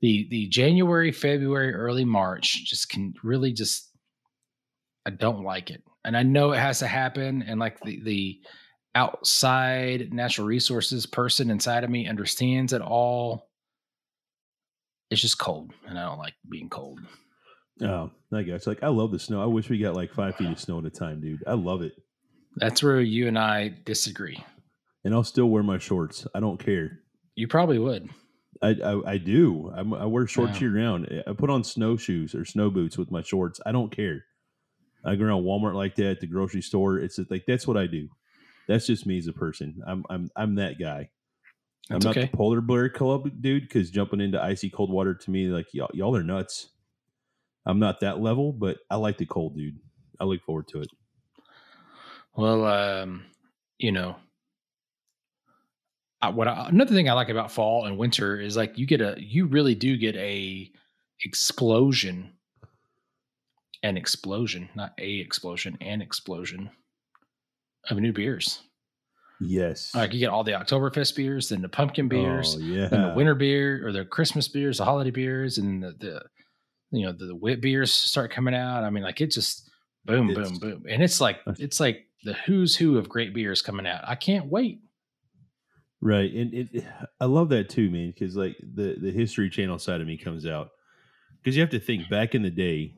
the 0.01 0.27
the 0.31 0.47
January, 0.47 1.13
February, 1.13 1.75
early 1.75 2.05
March 2.05 2.65
just 2.65 2.89
can 2.89 3.15
really 3.23 3.53
just 3.53 3.91
I 5.07 5.11
don't 5.11 5.43
like 5.43 5.71
it. 5.71 5.83
And 6.05 6.17
I 6.17 6.23
know 6.23 6.53
it 6.53 6.59
has 6.59 6.79
to 6.81 6.87
happen 6.87 7.43
and 7.47 7.61
like 7.61 7.79
the 7.81 8.01
the 8.03 8.41
outside 8.95 10.13
natural 10.13 10.47
resources 10.47 11.07
person 11.07 11.51
inside 11.51 11.85
of 11.85 11.91
me 11.91 12.09
understands 12.09 12.73
it 12.73 12.83
all. 12.83 13.49
It's 15.11 15.21
just 15.21 15.39
cold 15.39 15.73
and 15.87 15.99
I 15.99 16.07
don't 16.07 16.19
like 16.19 16.35
being 16.49 16.69
cold. 16.69 17.01
Oh, 17.83 18.11
I 18.33 18.43
guess 18.43 18.67
like 18.67 18.83
I 18.83 18.89
love 18.89 19.11
the 19.11 19.19
snow. 19.19 19.43
I 19.43 19.47
wish 19.47 19.69
we 19.69 19.79
got 19.79 19.95
like 19.95 20.13
five 20.13 20.37
feet 20.37 20.51
of 20.51 20.61
snow 20.61 20.79
at 20.79 20.85
a 20.85 20.91
time, 20.91 21.21
dude. 21.21 21.43
I 21.47 21.55
love 21.55 21.83
it, 21.83 21.93
That's 22.57 22.83
where 22.83 23.01
you 23.01 23.27
and 23.29 23.39
I 23.39 23.75
disagree. 23.85 24.43
and 25.05 25.15
I'll 25.15 25.25
still 25.25 25.47
wear 25.47 25.63
my 25.63 25.79
shorts. 25.79 26.27
I 26.35 26.41
don't 26.41 26.59
care. 26.63 27.01
You 27.35 27.49
probably 27.49 27.79
would. 27.79 28.09
I 28.63 28.69
I, 28.85 29.13
I 29.13 29.19
do. 29.19 29.73
I'm, 29.75 29.95
I 29.95 30.05
wear 30.07 30.27
shorts 30.27 30.61
Yeah. 30.61 30.69
year 30.69 30.77
round. 30.77 31.23
I 31.27 31.33
put 31.33 31.51
on 31.51 31.65
snowshoes 31.65 32.35
or 32.35 32.45
snow 32.45 32.71
boots 32.71 32.99
with 32.99 33.11
my 33.11 33.23
shorts. 33.23 33.61
I 33.67 33.73
don't 33.73 33.91
care. 33.95 34.25
I 35.05 35.17
go 35.17 35.25
around 35.25 35.45
Walmart 35.45 35.75
like 35.75 35.95
that, 35.97 36.21
the 36.21 36.27
grocery 36.27 36.63
store. 36.63 36.99
It's 36.99 37.19
like 37.31 37.45
that's 37.47 37.67
what 37.67 37.77
I 37.77 37.87
do. 37.87 38.09
That's 38.69 38.87
just 38.87 39.07
me 39.07 39.19
as 39.19 39.27
a 39.27 39.33
person. 39.33 39.81
I'm 39.87 40.05
I'm 40.11 40.31
I'm 40.37 40.55
that 40.57 40.79
guy. 40.79 41.11
That's 41.89 42.05
I'm 42.05 42.09
not 42.09 42.17
okay. 42.17 42.31
the 42.31 42.37
polar 42.37 42.61
bear 42.61 42.89
club 42.89 43.31
dude 43.41 43.63
because 43.63 43.91
jumping 43.91 44.21
into 44.21 44.41
icy 44.41 44.71
cold 44.71 44.93
water 44.93 45.15
to 45.15 45.31
me, 45.31 45.47
like 45.47 45.67
y'all, 45.73 45.91
y'all 45.93 46.15
are 46.17 46.23
nuts. 46.23 46.71
I'm 47.67 47.79
not 47.79 48.01
that 48.01 48.21
level, 48.21 48.53
but 48.53 48.79
I 48.91 48.97
like 48.97 49.19
the 49.19 49.27
cold, 49.27 49.57
dude. 49.57 49.79
I 50.21 50.25
look 50.25 50.43
forward 50.43 50.69
to 50.69 50.81
it. 50.81 50.89
Well, 52.37 52.65
um, 52.65 53.25
you 53.79 53.93
know, 53.93 54.17
I, 56.23 56.29
what 56.29 56.49
I, 56.49 56.69
another 56.69 56.95
thing 56.95 57.09
I 57.09 57.15
like 57.15 57.29
about 57.29 57.51
fall 57.51 57.87
and 57.87 57.99
winter 57.99 58.39
is 58.39 58.57
like 58.57 58.79
you 58.79 58.87
get 58.87 59.01
a 59.01 59.17
you 59.19 59.47
really 59.47 59.75
do 59.75 59.97
get 59.97 60.17
a 60.17 60.71
explosion, 61.25 62.33
an 63.83 63.97
explosion, 63.97 64.69
not 64.75 64.93
a 64.99 65.21
explosion, 65.21 65.77
an 65.81 66.03
explosion 66.03 66.71
of 67.89 67.99
new 67.99 68.13
beers. 68.13 68.61
Yes. 69.41 69.95
Like 69.95 70.13
you 70.13 70.21
get 70.21 70.29
all 70.29 70.45
the 70.45 70.53
Oktoberfest 70.53 71.17
beers, 71.17 71.49
then 71.49 71.63
the 71.63 71.69
pumpkin 71.69 72.07
oh, 72.07 72.09
beers, 72.09 72.57
Oh, 72.59 72.63
yeah. 72.63 72.89
then 72.89 73.03
the 73.09 73.15
winter 73.15 73.35
beer 73.35 73.87
or 73.87 73.93
the 73.93 74.05
Christmas 74.05 74.49
beers, 74.49 74.79
the 74.79 74.85
holiday 74.85 75.11
beers, 75.11 75.57
and 75.59 75.83
the, 75.83 75.93
the 75.99 76.23
you 76.93 77.07
know 77.07 77.13
the, 77.13 77.27
the 77.27 77.35
wit 77.35 77.63
beers 77.63 77.93
start 77.93 78.31
coming 78.33 78.55
out. 78.55 78.85
I 78.85 78.91
mean, 78.91 79.03
like 79.03 79.21
it 79.21 79.31
just 79.31 79.71
boom, 80.05 80.31
It's- 80.31 80.51
boom, 80.51 80.59
boom, 80.59 80.85
and 80.89 81.03
it's 81.03 81.21
like 81.21 81.39
it's 81.59 81.81
like 81.81 82.07
the 82.25 82.35
who's 82.35 82.77
who 82.77 82.99
of 82.99 83.09
great 83.09 83.33
beers 83.33 83.63
coming 83.63 83.87
out. 83.87 84.03
I 84.07 84.15
can't 84.15 84.47
wait. 84.51 84.81
Right, 86.03 86.33
and 86.33 86.53
it, 86.55 86.85
I 87.21 87.27
love 87.27 87.51
that 87.51 87.69
too, 87.71 87.91
man. 87.91 88.13
Because 88.15 88.37
like 88.37 88.57
the 88.59 88.97
the 89.01 89.11
History 89.11 89.49
Channel 89.49 89.79
side 89.79 90.01
of 90.03 90.07
me 90.07 90.19
comes 90.19 90.47
out. 90.47 90.69
Because 91.43 91.57
you 91.57 91.63
have 91.63 91.71
to 91.71 91.81
think 91.81 92.11
back 92.11 92.35
in 92.35 92.43
the 92.43 92.51
day, 92.51 92.95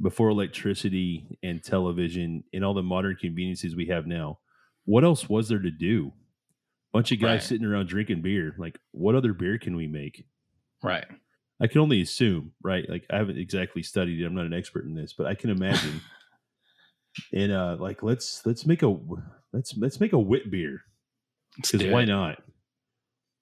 before 0.00 0.28
electricity 0.28 1.38
and 1.42 1.62
television 1.62 2.44
and 2.52 2.64
all 2.64 2.74
the 2.74 2.82
modern 2.82 3.16
conveniences 3.16 3.74
we 3.74 3.86
have 3.86 4.06
now, 4.06 4.38
what 4.84 5.04
else 5.04 5.28
was 5.28 5.48
there 5.48 5.58
to 5.58 5.70
do? 5.70 6.12
Bunch 6.92 7.12
of 7.12 7.20
guys 7.20 7.40
Right. 7.40 7.42
sitting 7.42 7.66
around 7.66 7.88
drinking 7.88 8.22
beer. 8.22 8.54
Like, 8.58 8.78
what 8.92 9.14
other 9.14 9.32
beer 9.32 9.58
can 9.58 9.76
we 9.76 9.86
make? 9.86 10.24
Right. 10.82 11.04
I 11.60 11.66
can 11.66 11.80
only 11.80 12.00
assume, 12.00 12.52
right? 12.62 12.88
Like, 12.88 13.04
I 13.10 13.16
haven't 13.16 13.38
exactly 13.38 13.82
studied 13.82 14.20
it. 14.20 14.24
I'm 14.24 14.34
not 14.34 14.46
an 14.46 14.54
expert 14.54 14.84
in 14.84 14.94
this, 14.94 15.12
but 15.12 15.26
I 15.26 15.34
can 15.34 15.50
imagine. 15.50 16.00
and 17.32 17.52
uh, 17.52 17.76
like, 17.78 18.02
let's 18.02 18.46
let's 18.46 18.64
make 18.64 18.82
a 18.82 18.96
let's 19.52 19.76
let's 19.76 19.98
make 20.00 20.12
a 20.12 20.18
wit 20.18 20.50
beer 20.50 20.82
because 21.56 21.84
why 21.84 22.04
not? 22.04 22.42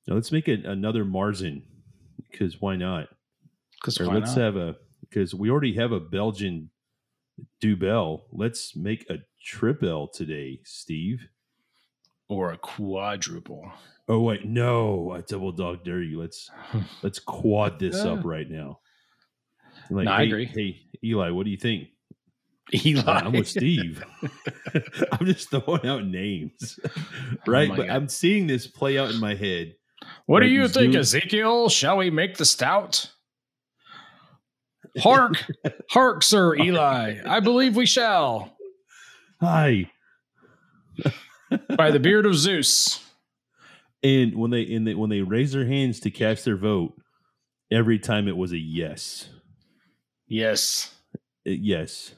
Now, 0.07 0.14
let's 0.14 0.33
make 0.33 0.49
it 0.49 0.64
another 0.64 1.05
Marzen 1.05 1.62
because 2.31 2.61
why 2.61 2.77
not? 2.77 3.09
Because 3.75 4.01
let's 4.01 4.35
not? 4.35 4.42
have 4.42 4.57
a 4.57 4.77
because 5.09 5.35
we 5.35 5.51
already 5.51 5.75
have 5.75 5.92
a 5.92 6.01
Belgian 6.01 6.71
Dubbel. 7.62 8.23
Let's 8.33 8.75
make 8.77 9.09
a 9.11 9.19
Tripel 9.47 10.12
today, 10.12 10.61
Steve. 10.64 11.29
or 12.29 12.53
a 12.53 12.59
quadruple. 12.59 13.71
Oh 14.09 14.21
wait, 14.21 14.45
no, 14.45 15.12
I 15.12 15.21
double 15.23 15.53
dog 15.53 15.85
dare 15.85 16.03
you. 16.03 16.21
Let's 16.21 16.51
let's 17.03 17.19
quad 17.19 17.79
this 17.79 17.97
up 17.97 18.21
ah. 18.25 18.29
right 18.29 18.49
now. 18.49 18.81
Like, 19.90 20.05
No, 20.07 20.12
I 20.12 20.19
hey- 20.19 20.27
agree. 20.27 20.47
Hey, 20.47 20.81
Eli, 21.05 21.31
what 21.31 21.45
do 21.45 21.51
you 21.51 21.57
think? 21.57 21.88
Eli. 22.85 23.03
I'm 23.21 23.31
with 23.33 23.47
Steve. 23.49 24.05
I'm 25.12 25.25
just 25.27 25.51
throwing 25.51 25.87
out 25.87 26.05
names, 26.05 26.81
Oh 26.85 26.90
right? 27.47 27.69
my 27.69 27.77
but 27.77 27.87
God. 27.87 27.95
I'm 27.97 28.09
seeing 28.09 28.47
this 28.49 28.66
play 28.66 28.99
out 28.99 29.11
in 29.11 29.21
my 29.21 29.35
head. 29.37 29.75
What 30.27 30.40
do 30.40 30.47
you 30.47 30.66
think, 30.66 30.92
new- 30.95 30.99
Ezekiel? 31.01 31.69
Shall 31.69 31.97
we 31.99 32.11
make 32.11 32.37
the 32.37 32.45
stout? 32.45 33.12
Hark, 34.98 35.44
hark, 35.90 36.22
Sir 36.22 36.54
Eli. 36.56 37.16
I 37.26 37.40
believe 37.40 37.76
we 37.76 37.87
shall. 37.87 38.56
Hi, 39.40 39.90
By 41.76 41.90
the 41.90 42.00
beard 42.00 42.24
of 42.26 42.35
Zeus. 42.35 43.00
and 44.02 44.35
when 44.35 44.50
they 44.50 44.62
and 44.74 44.87
they, 44.87 44.94
when 44.94 45.11
they 45.11 45.20
raise 45.22 45.52
their 45.52 45.66
hands 45.66 46.00
to 46.00 46.11
cast 46.11 46.44
their 46.44 46.56
vote, 46.56 46.94
every 47.70 47.98
time 47.98 48.28
it 48.28 48.37
was 48.37 48.52
a 48.52 48.59
yes. 48.59 49.28
Yes. 50.26 50.92
Uh, 51.46 51.50
yes 51.50 52.12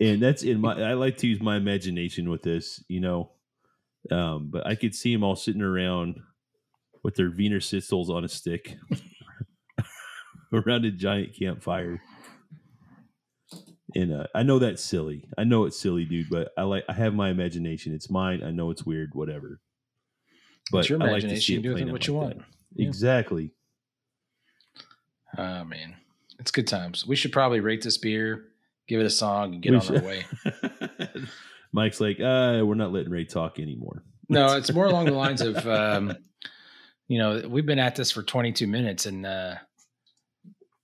and 0.00 0.22
that's 0.22 0.42
in 0.42 0.58
my 0.62 0.72
i 0.82 0.94
like 0.94 1.18
to 1.18 1.26
use 1.26 1.42
my 1.42 1.56
imagination 1.58 2.30
with 2.30 2.42
this 2.42 2.82
you 2.88 3.00
know 3.00 3.30
um 4.10 4.48
but 4.50 4.66
i 4.66 4.74
could 4.74 4.94
see 4.94 5.12
them 5.12 5.22
all 5.22 5.36
sitting 5.36 5.60
around 5.60 6.16
with 7.04 7.16
their 7.16 7.30
wiener 7.30 7.60
schnitzels 7.60 8.08
on 8.08 8.24
a 8.24 8.28
stick 8.28 8.76
around 10.66 10.84
a 10.84 10.90
giant 10.90 11.34
campfire 11.38 12.00
and 13.94 14.12
uh, 14.12 14.26
i 14.34 14.42
know 14.42 14.58
that's 14.58 14.82
silly 14.84 15.24
i 15.38 15.44
know 15.44 15.64
it's 15.64 15.78
silly 15.78 16.04
dude 16.04 16.28
but 16.30 16.50
i 16.56 16.62
like 16.62 16.84
i 16.88 16.92
have 16.92 17.14
my 17.14 17.28
imagination 17.30 17.92
it's 17.94 18.08
mine 18.10 18.42
i 18.44 18.50
know 18.50 18.70
it's 18.70 18.84
weird 18.84 19.10
whatever 19.14 19.60
but 20.72 20.78
it's 20.80 20.88
your 20.88 21.02
I 21.02 21.10
like 21.10 21.22
to 21.22 21.40
see 21.40 21.54
imagination. 21.54 21.58
it 21.58 21.62
do 21.62 21.72
with 21.74 21.82
it 21.88 21.92
what 21.92 22.06
you 22.06 22.14
like 22.14 22.22
want. 22.36 22.42
Yeah. 22.74 22.86
exactly 22.88 23.52
Oh, 25.38 25.62
man. 25.64 25.94
It's 26.40 26.50
good 26.50 26.66
times. 26.66 27.06
We 27.06 27.14
should 27.14 27.30
probably 27.30 27.60
rate 27.60 27.82
this 27.82 27.96
beer, 27.98 28.46
give 28.88 28.98
it 29.00 29.06
a 29.06 29.10
song, 29.10 29.54
and 29.54 29.62
get 29.62 29.70
We 29.70 29.76
on 29.76 29.82
should- 29.82 29.96
our 29.98 30.02
way. 30.02 30.24
mike's 31.72 32.00
like 32.00 32.18
uh 32.18 32.62
we're 32.64 32.74
not 32.74 32.92
letting 32.92 33.12
ray 33.12 33.24
talk 33.24 33.60
anymore 33.60 34.02
No, 34.28 34.56
it's 34.56 34.72
more 34.72 34.86
along 34.86 35.04
the 35.06 35.12
lines 35.12 35.40
of, 35.40 35.64
um, 35.68 36.16
you 37.08 37.18
know, 37.18 37.42
we've 37.48 37.66
been 37.66 37.78
at 37.80 37.94
this 37.96 38.10
for 38.12 38.22
22 38.24 38.66
minutes 38.68 39.06
and, 39.06 39.24
uh, 39.26 39.54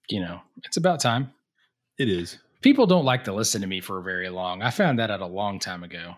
you 0.09 0.21
know, 0.21 0.41
it's 0.65 0.77
about 0.77 1.01
time. 1.01 1.33
it 1.99 2.09
is 2.09 2.39
People 2.63 2.87
don't 2.87 3.05
like 3.05 3.25
to 3.25 3.33
listen 3.33 3.61
to 3.61 3.67
me 3.67 3.81
for 3.81 4.01
very 4.01 4.29
long. 4.29 4.63
I 4.63 4.71
found 4.71 4.99
that 4.99 5.11
out 5.11 5.21
a 5.21 5.27
long 5.27 5.61
time 5.61 5.85
ago. 5.85 6.15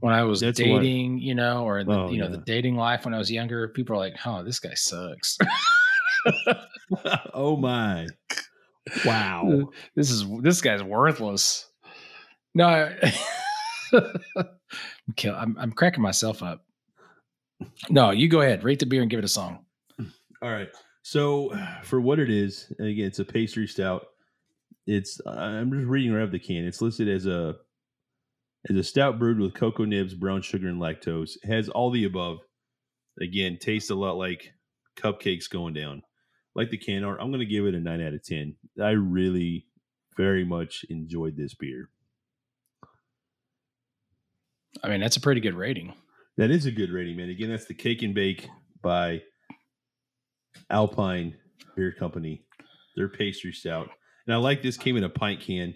When 0.00 0.14
I 0.14 0.22
was 0.24 0.40
That's 0.40 0.58
what- 0.60 0.64
dating, 0.82 1.18
you 1.18 1.34
know, 1.34 1.64
or 1.64 1.84
the, 1.84 1.92
Oh, 1.92 2.10
you 2.10 2.18
know, 2.18 2.26
yeah. 2.26 2.30
the 2.36 2.42
dating 2.46 2.76
life 2.76 3.04
when 3.04 3.12
I 3.14 3.18
was 3.18 3.30
younger, 3.30 3.68
people 3.68 3.96
are 3.96 3.98
like, 3.98 4.14
"Oh, 4.24 4.42
this 4.44 4.58
guy 4.60 4.74
sucks." 4.74 5.36
oh 7.34 7.56
my 7.56 8.06
wow 9.06 9.70
this 9.96 10.10
is 10.10 10.26
this 10.42 10.60
guy's 10.60 10.82
worthless. 10.82 11.66
No, 12.54 12.66
I, 12.68 13.12
I'm, 13.92 15.14
kill, 15.16 15.34
I'm 15.34 15.56
I'm 15.58 15.72
cracking 15.72 16.02
myself 16.02 16.42
up. 16.42 16.62
No, 17.88 18.10
you 18.10 18.28
go 18.28 18.40
ahead. 18.42 18.64
Rate 18.64 18.78
the 18.80 18.86
beer 18.86 19.02
and 19.02 19.10
give 19.10 19.18
it 19.18 19.24
a 19.24 19.28
song. 19.28 19.64
All 20.42 20.50
right. 20.50 20.68
So 21.02 21.56
for 21.84 22.00
what 22.00 22.18
it 22.18 22.30
is, 22.30 22.72
again, 22.78 23.06
it's 23.06 23.18
a 23.18 23.24
pastry 23.24 23.66
stout. 23.66 24.06
It's 24.86 25.20
I'm 25.26 25.70
just 25.70 25.86
reading 25.86 26.12
right 26.12 26.24
off 26.24 26.32
the 26.32 26.38
can. 26.38 26.64
It's 26.64 26.82
listed 26.82 27.08
as 27.08 27.26
a 27.26 27.56
as 28.68 28.76
a 28.76 28.82
stout 28.82 29.18
brewed 29.18 29.38
with 29.38 29.54
cocoa 29.54 29.84
nibs, 29.84 30.14
brown 30.14 30.42
sugar, 30.42 30.68
and 30.68 30.80
lactose. 30.80 31.36
It 31.42 31.46
has 31.46 31.68
all 31.68 31.90
the 31.90 32.04
above. 32.04 32.38
Again, 33.20 33.58
tastes 33.60 33.90
a 33.90 33.94
lot 33.94 34.16
like 34.16 34.52
cupcakes 34.96 35.48
going 35.48 35.74
down. 35.74 36.02
Like 36.54 36.70
the 36.70 36.78
can 36.78 37.04
art, 37.04 37.18
I'm 37.20 37.30
going 37.30 37.40
to 37.40 37.46
give 37.46 37.66
it 37.66 37.74
a 37.74 37.80
nine 37.80 38.02
out 38.02 38.14
of 38.14 38.24
ten. 38.24 38.56
I 38.82 38.90
really, 38.90 39.66
very 40.16 40.44
much 40.44 40.84
enjoyed 40.90 41.36
this 41.36 41.54
beer. 41.54 41.90
I 44.82 44.88
mean, 44.88 45.00
that's 45.00 45.16
a 45.16 45.20
pretty 45.20 45.40
good 45.40 45.54
rating. 45.54 45.94
That 46.36 46.50
is 46.50 46.66
a 46.66 46.70
good 46.70 46.90
rating, 46.90 47.16
man. 47.16 47.28
Again, 47.28 47.50
that's 47.50 47.66
the 47.66 47.74
Cake 47.74 48.02
and 48.02 48.14
Bake 48.14 48.48
by 48.82 49.22
Alpine 50.70 51.36
Beer 51.76 51.92
Company. 51.92 52.42
Their 52.96 53.08
pastry 53.08 53.52
stout. 53.52 53.88
And 54.26 54.34
I 54.34 54.38
like 54.38 54.62
this 54.62 54.76
came 54.76 54.96
in 54.96 55.04
a 55.04 55.08
pint 55.08 55.40
can, 55.40 55.74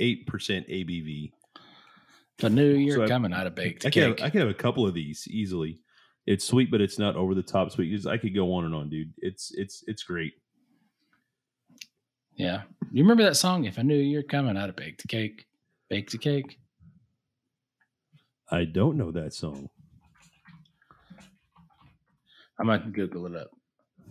8% 0.00 0.24
ABV. 0.28 1.32
I 2.42 2.48
knew 2.48 2.70
you're 2.74 2.96
So 2.96 3.02
I- 3.04 3.08
coming 3.08 3.32
out 3.32 3.46
of 3.46 3.54
baked 3.54 3.84
I 3.84 3.90
can 3.90 4.02
have. 4.02 4.20
I 4.22 4.30
can 4.30 4.40
have 4.40 4.48
a 4.48 4.54
couple 4.54 4.86
of 4.86 4.94
these 4.94 5.26
easily. 5.28 5.80
It's 6.26 6.44
sweet, 6.44 6.70
but 6.70 6.80
it's 6.80 6.98
not 6.98 7.16
over 7.16 7.34
the 7.34 7.42
top 7.42 7.70
sweet. 7.72 8.06
I 8.06 8.16
could 8.16 8.34
go 8.34 8.52
on 8.54 8.64
and 8.64 8.74
on, 8.74 8.88
dude. 8.88 9.12
It's 9.18 9.52
it's 9.56 9.82
it's 9.86 10.02
great. 10.02 10.34
yeah. 12.36 12.62
You 12.92 13.02
remember 13.02 13.24
that 13.24 13.36
song? 13.36 13.64
If 13.64 13.78
I 13.78 13.82
knew 13.82 13.96
you're 13.96 14.22
coming 14.22 14.56
out 14.56 14.68
of 14.70 14.76
baked 14.76 15.06
cake, 15.08 15.46
baked 15.88 16.18
cake. 16.20 16.58
I 18.50 18.64
don't 18.64 18.96
know 18.96 19.10
that 19.12 19.32
song. 19.34 19.68
I 22.58 22.62
might 22.64 22.92
Google 22.92 23.26
it 23.26 23.34
up. 23.36 23.50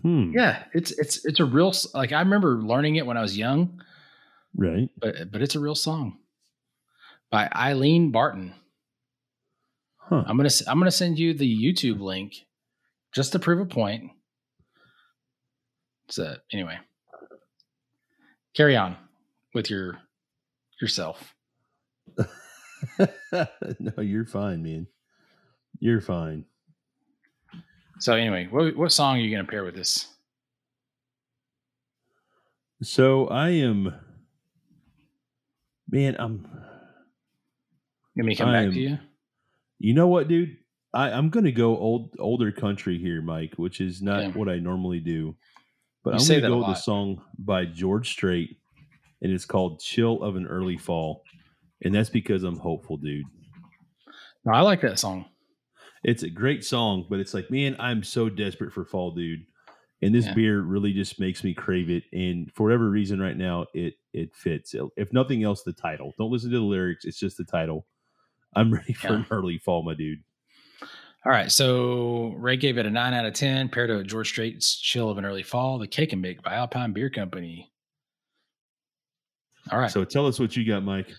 Hmm. 0.02 0.32
Yeah, 0.34 0.64
it's 0.74 0.92
it's 0.92 1.26
it's 1.26 1.40
a 1.40 1.46
real 1.46 1.74
like 1.94 2.12
I 2.12 2.20
remember 2.20 2.58
learning 2.62 2.96
it 2.98 3.06
when 3.06 3.18
I 3.18 3.22
was 3.22 3.38
young, 3.38 3.82
Right. 4.56 4.90
but 4.98 5.32
but 5.32 5.42
it's 5.42 5.56
a 5.56 5.60
real 5.60 5.76
song 5.76 6.20
by 7.30 7.50
Eileen 7.56 8.12
Barton. 8.12 8.54
Huh. 9.98 10.24
I'm 10.26 10.38
gonna 10.38 10.50
I'm 10.68 10.80
gonna 10.80 10.92
send 10.92 11.20
you 11.20 11.34
the 11.34 11.48
YouTube 11.48 12.00
link 12.00 12.34
just 13.14 13.32
to 13.34 13.40
prove 13.40 13.60
a 13.60 13.66
point. 13.66 14.12
So 16.10 16.36
anyway, 16.52 16.78
carry 18.56 18.76
on 18.76 18.98
with 19.54 19.70
your 19.70 20.00
yourself. 20.82 21.36
no, 22.98 24.02
you're 24.02 24.26
fine, 24.26 24.64
man. 24.64 24.88
You're 25.80 26.02
fine. 26.02 26.46
So 28.00 28.14
anyway, 28.14 28.48
what 28.50 28.76
what 28.76 28.92
song 28.92 29.18
are 29.18 29.20
you 29.20 29.36
gonna 29.36 29.48
pair 29.48 29.64
with 29.64 29.76
this? 29.76 30.08
So 32.82 33.28
I 33.28 33.50
am, 33.50 33.94
man. 35.90 36.16
I'm. 36.18 36.48
Let 38.16 38.26
me 38.26 38.36
come 38.36 38.50
I 38.50 38.54
back 38.54 38.66
am- 38.66 38.72
to 38.72 38.80
you. 38.80 38.98
You 39.80 39.94
know 39.94 40.08
what, 40.08 40.28
dude? 40.28 40.58
I, 40.94 41.12
I'm 41.12 41.30
going 41.30 41.46
to 41.46 41.52
go 41.52 41.78
old, 41.78 42.16
older 42.20 42.52
country 42.52 42.98
here, 42.98 43.22
Mike, 43.22 43.54
which 43.58 43.80
is 43.80 44.02
not 44.02 44.36
what 44.36 44.50
I 44.50 44.58
normally 44.58 45.00
do. 45.00 45.36
But 46.04 46.16
You 46.16 46.20
I'm 46.20 46.28
going 46.28 46.42
to 46.42 46.48
go 46.48 46.58
with 46.68 46.78
a 46.78 46.82
song 46.82 47.22
by 47.38 47.66
George 47.66 48.10
Strait, 48.10 48.58
and 49.22 49.32
it's 49.32 49.46
called 49.46 49.80
"Chill 49.82 50.24
of 50.24 50.36
an 50.36 50.48
Early 50.48 50.78
Fall," 50.78 51.24
and 51.84 51.94
that's 51.94 52.10
because 52.10 52.44
I'm 52.44 52.58
hopeful, 52.58 52.98
dude. 52.98 53.26
No, 54.46 54.54
I 54.54 54.62
like 54.62 54.82
that 54.82 54.98
song. 55.00 55.26
It's 56.04 56.24
a 56.24 56.30
great 56.30 56.64
song, 56.64 57.06
but 57.10 57.20
it's 57.20 57.34
like, 57.34 57.52
man, 57.52 57.76
I'm 57.80 58.04
so 58.04 58.30
desperate 58.30 58.72
for 58.74 58.86
fall, 58.86 59.12
dude. 59.12 59.46
And 60.02 60.16
this 60.16 60.28
Yeah. 60.28 60.34
beer 60.34 60.62
really 60.62 60.94
just 60.94 61.20
makes 61.20 61.44
me 61.44 61.54
crave 61.54 61.90
it. 61.90 62.04
And 62.14 62.50
for 62.54 62.64
whatever 62.64 62.90
reason, 62.90 63.20
right 63.20 63.36
now, 63.38 63.66
it 63.74 63.96
it 64.14 64.34
fits. 64.34 64.74
If 64.98 65.14
nothing 65.14 65.44
else, 65.44 65.62
the 65.64 65.74
title. 65.74 66.14
Don't 66.18 66.32
listen 66.32 66.50
to 66.52 66.58
the 66.58 66.64
lyrics. 66.64 67.06
It's 67.06 67.20
just 67.20 67.38
the 67.38 67.44
title. 67.44 67.86
I'm 68.56 68.74
ready 68.74 68.94
for 68.94 69.10
Yeah. 69.10 69.16
an 69.20 69.26
early 69.30 69.58
fall, 69.60 69.84
my 69.84 69.94
dude. 69.94 70.24
All 71.26 71.32
right, 71.34 71.52
so 71.52 72.30
Ray 72.38 72.56
gave 72.56 72.78
it 72.78 72.86
a 72.86 72.90
nine 72.90 73.14
out 73.14 73.26
of 73.26 73.34
ten, 73.34 73.68
paired 73.68 73.90
to 73.90 74.02
George 74.06 74.30
Strait's 74.30 74.78
"Chill 74.80 75.10
of 75.10 75.18
an 75.18 75.26
Early 75.26 75.44
Fall," 75.44 75.78
the 75.78 75.86
Cake 75.88 76.14
and 76.14 76.22
Bake 76.22 76.42
by 76.42 76.54
Alpine 76.54 76.94
Beer 76.94 77.10
Company. 77.10 77.70
All 79.72 79.80
right, 79.80 79.92
So 79.92 80.04
tell 80.06 80.26
us 80.26 80.40
what 80.40 80.56
you 80.56 80.66
got, 80.66 80.84
Mike. 80.84 81.14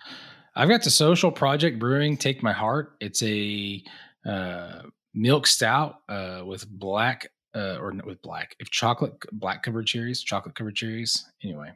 I've 0.56 0.68
got 0.68 0.82
the 0.82 0.90
Social 0.90 1.30
Project 1.30 1.78
Brewing 1.78 2.16
Take 2.16 2.42
My 2.42 2.52
Heart. 2.52 2.96
It's 3.00 3.22
a 3.22 3.84
uh, 4.26 4.82
milk 5.14 5.46
stout 5.46 5.96
uh, 6.08 6.42
with 6.44 6.68
black 6.68 7.28
uh, 7.54 7.76
or 7.80 7.92
with 8.04 8.22
black, 8.22 8.54
if 8.58 8.70
chocolate 8.70 9.14
black 9.32 9.62
covered 9.62 9.86
cherries, 9.86 10.22
chocolate 10.22 10.54
covered 10.54 10.76
cherries. 10.76 11.24
Anyway, 11.42 11.72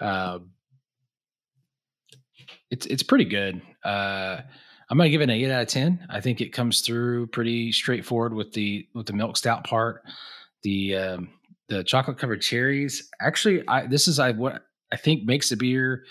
uh, 0.00 0.38
it's 2.70 2.86
it's 2.86 3.02
pretty 3.02 3.24
good. 3.24 3.62
Uh, 3.84 4.40
I'm 4.90 4.98
gonna 4.98 5.10
give 5.10 5.20
it 5.20 5.24
an 5.24 5.30
eight 5.30 5.50
out 5.50 5.62
of 5.62 5.68
ten. 5.68 6.06
I 6.10 6.20
think 6.20 6.40
it 6.40 6.52
comes 6.52 6.82
through 6.82 7.28
pretty 7.28 7.72
straightforward 7.72 8.34
with 8.34 8.52
the 8.52 8.86
with 8.94 9.06
the 9.06 9.12
milk 9.12 9.36
stout 9.36 9.64
part. 9.64 10.02
The 10.62 10.96
um, 10.96 11.30
the 11.68 11.82
chocolate 11.82 12.18
covered 12.18 12.42
cherries. 12.42 13.08
Actually, 13.20 13.66
I 13.66 13.86
this 13.86 14.08
is 14.08 14.18
I 14.18 14.32
what 14.32 14.62
I 14.92 14.96
think 14.96 15.24
makes 15.24 15.48
the 15.48 15.56
beer 15.56 16.04